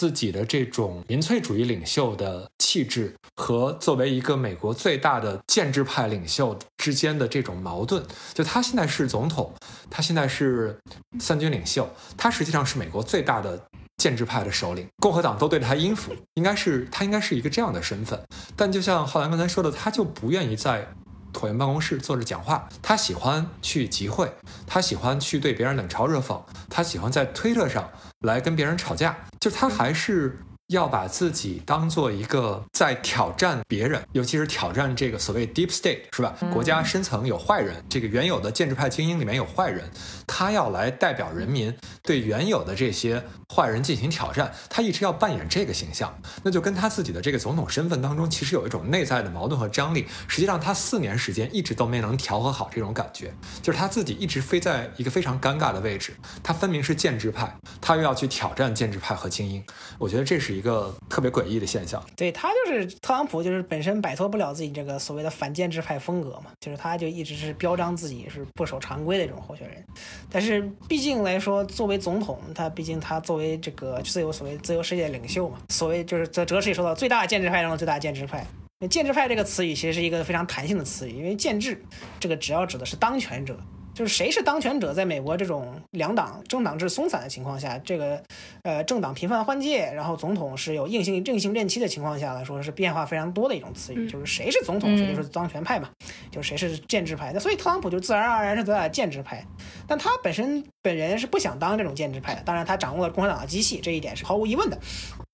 [0.00, 8.02] 自己的这种民粹主义领袖的气质和作为一个美国最大的建制派领袖之间的这种矛盾。
[8.32, 9.52] 就他现在是总统，
[9.90, 10.74] 他现在是
[11.18, 11.86] 三军领袖，
[12.16, 13.60] 他实际上是美国最大的。
[13.98, 18.18] 建制派的首领，共和党都对他应付，应该是他应该是一个这样的身份。
[18.56, 20.88] 但就像浩然刚才说的，他就不愿意在
[21.34, 24.32] 椭圆办公室坐着讲话，他喜欢去集会，
[24.66, 26.40] 他喜欢去对别人冷嘲热讽，
[26.70, 27.90] 他喜欢在推特上
[28.20, 30.38] 来跟别人吵架，就他还是。
[30.70, 36.32] 要把自己当做一个在挑战别人，尤其是挑战这个所谓 deep state，是吧？
[36.52, 39.90] 国家深层有坏人，这个原有的建制派精英里面有坏人，
[40.28, 43.20] 他要来代表人民对原有的这些
[43.52, 50.06] 坏人进行挑战，他一直要扮演这个形象，那就跟他自己的这个总统身份当中其实有一种内在的矛盾和张力。
[50.28, 56.14] 实际上，他四年时间一直都没能调和好这种感觉，就是他自己一直飞在一个非常尴尬的位置。
[56.44, 59.60] 他分明是建制派，他又要去挑战建制派和精英，
[59.98, 60.62] 我觉得这是一。
[60.62, 69.82] 个特别诡异的现象，对他就是特朗普，就是本身摆脱不了自己这个所谓的反建制派风格嘛，就是他就一直是标章自己是不守常规的这种候选人。
[70.30, 78.46] 但是毕竟来说，作为总统，他毕竟他作为这个自由所谓自由世界领袖嘛，所谓就是泽哲也说到最大建制派中的最大建制派。
[78.80, 81.82] 那建制派这个词语其实是一个非常弹性的词语，因为建制
[82.20, 83.58] 这个只要指的是当权者。
[84.00, 88.22] 就是谁是当权者，在美国这种两党政党制松散的情况下，这个，
[88.62, 94.08] 呃，政党频繁换届，然后总统是有硬性硬性任期的情况下来说，是变化非常多的一种词语。
[94.08, 95.90] 就是谁是总统，谁就是当权派嘛，
[96.30, 97.30] 就谁是建制派。
[97.34, 99.44] 那所以特朗普就自然而然是在建制派，
[99.86, 102.40] 但他本身本人是不想当这种建制派的。
[102.40, 104.78] 当然，他掌握了共产党的机器，这一点是毫无疑问的。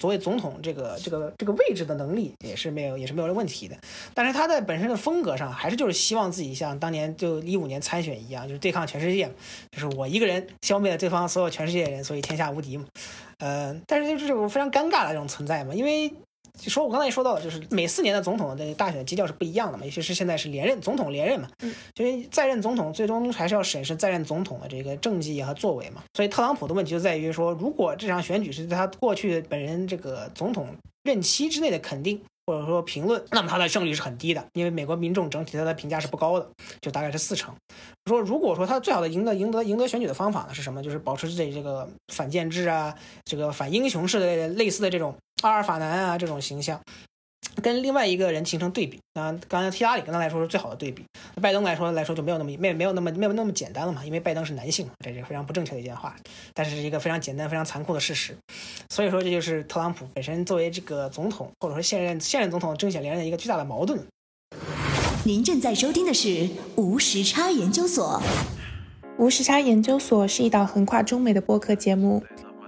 [0.00, 3.76] 作为总统这个这个这个位置的能力也是没有也是没有问题的。
[4.12, 8.55] 但是他在本身的风格上，还是就是希望自己像当年就一五年参选一样，就。
[8.58, 9.30] 对抗全世界，
[9.70, 12.84] 就是我一个人消灭了对方所有全世界的人，所以天下无敌嘛。
[13.38, 16.10] 呃，但是就是这种非常尴尬的这种存在嘛，因为
[16.58, 26.02] 说我刚才也说到了，就是每四年的总统的大选基调是不一样的嘛，尤其是现在是连任总统连任嘛，嗯，就是在任总统最终还是要审视在任总统的这个政绩和作为嘛。
[26.14, 30.68] 所以特朗普的问题就在于说，如果这场选举是在他过去本人这个总统
[31.02, 32.20] 任期之内的肯定。
[32.46, 36.48] 或者说评论，那么他的胜率是很低的，因为美国民众整体他的评价是不高的，
[36.80, 37.54] 就大概是四成。
[38.06, 40.82] 说如果说他最好的赢得赢得赢得选举的方法呢是什么？
[40.82, 42.94] 就是保持这这个反建制啊，
[43.24, 46.80] 这个反英雄式的类似的这种阿尔法男啊这种形象。
[47.62, 51.04] 跟另外一个人形成对比，那刚才希拉里跟他来说是最好的对比，
[51.40, 56.14] 拜登来说来说就没有那么没没有那么没有那么简单了嘛，因为拜登是男性，这是非常不正确的一件话，
[56.54, 58.36] 但是是一个非常简单非常残酷的事实，
[58.90, 63.98] 所以说这就是特朗普本身作为这个总统或者说现任现任总统争选连任的一个巨大的矛盾。
[65.24, 68.22] 您正在收听的是无时差研究所。
[69.18, 72.22] 无时差研究所是一档横跨中美的播客节目。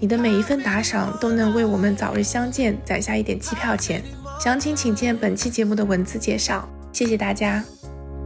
[0.00, 4.02] 你的每一份打赏都能为我们早日相见攒下一点机票钱。
[4.42, 6.66] 详情请见本期节目的文字介绍。
[6.90, 7.62] 谢谢大家。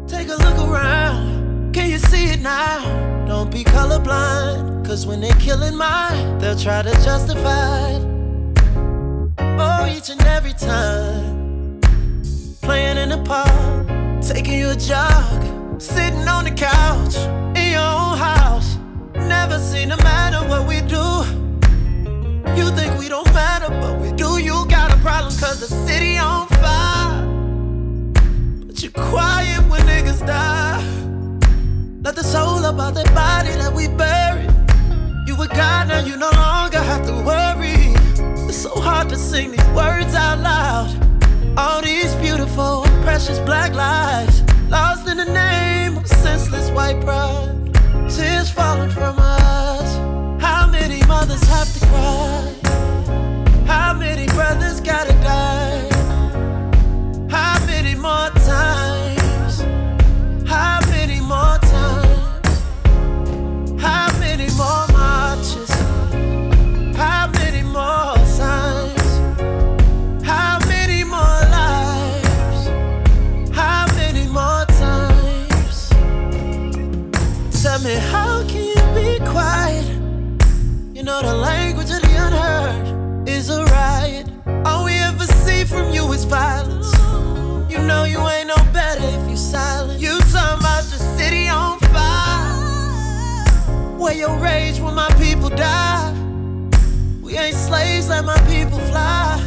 [0.07, 2.85] Take a look around, can you see it now?
[3.27, 7.99] Don't be colorblind, cause when they're killing mine, they'll try to justify.
[9.59, 11.81] Oh, each and every time.
[12.63, 13.89] Playing in the park,
[14.23, 17.17] taking you a jog, sitting on the couch,
[17.57, 18.79] in your own house.
[19.15, 21.44] Never seen a matter what we do.
[22.57, 24.39] You think we don't matter, but we do.
[24.39, 27.27] You got a problem cause the city on fire.
[28.67, 30.83] But you're quiet when niggas die.
[32.03, 34.51] Let the soul about that body that we buried.
[35.27, 37.95] You a God, now you no longer have to worry.
[38.47, 40.91] It's so hard to sing these words out loud.
[41.57, 44.43] All these beautiful, precious black lives.
[44.69, 47.51] Lost in the name of senseless white pride.
[48.11, 50.04] Tears falling from us
[50.89, 52.55] many mothers have to cry?
[53.67, 55.89] How many brothers gotta die?
[57.31, 59.04] How many more times?
[83.45, 84.27] Is a riot.
[84.65, 86.91] All we ever see from you is violence.
[87.71, 90.01] You know you ain't no better if you silent.
[90.01, 92.55] You talking about the city on fire.
[93.99, 96.13] Where your rage when my people die.
[97.21, 99.39] We ain't slaves, let my people fly.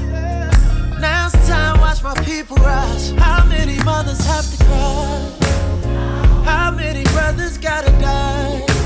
[0.99, 3.11] Now it's time, watch my people rise.
[3.11, 5.19] How many mothers have to cry?
[6.45, 8.77] How many brothers gotta die?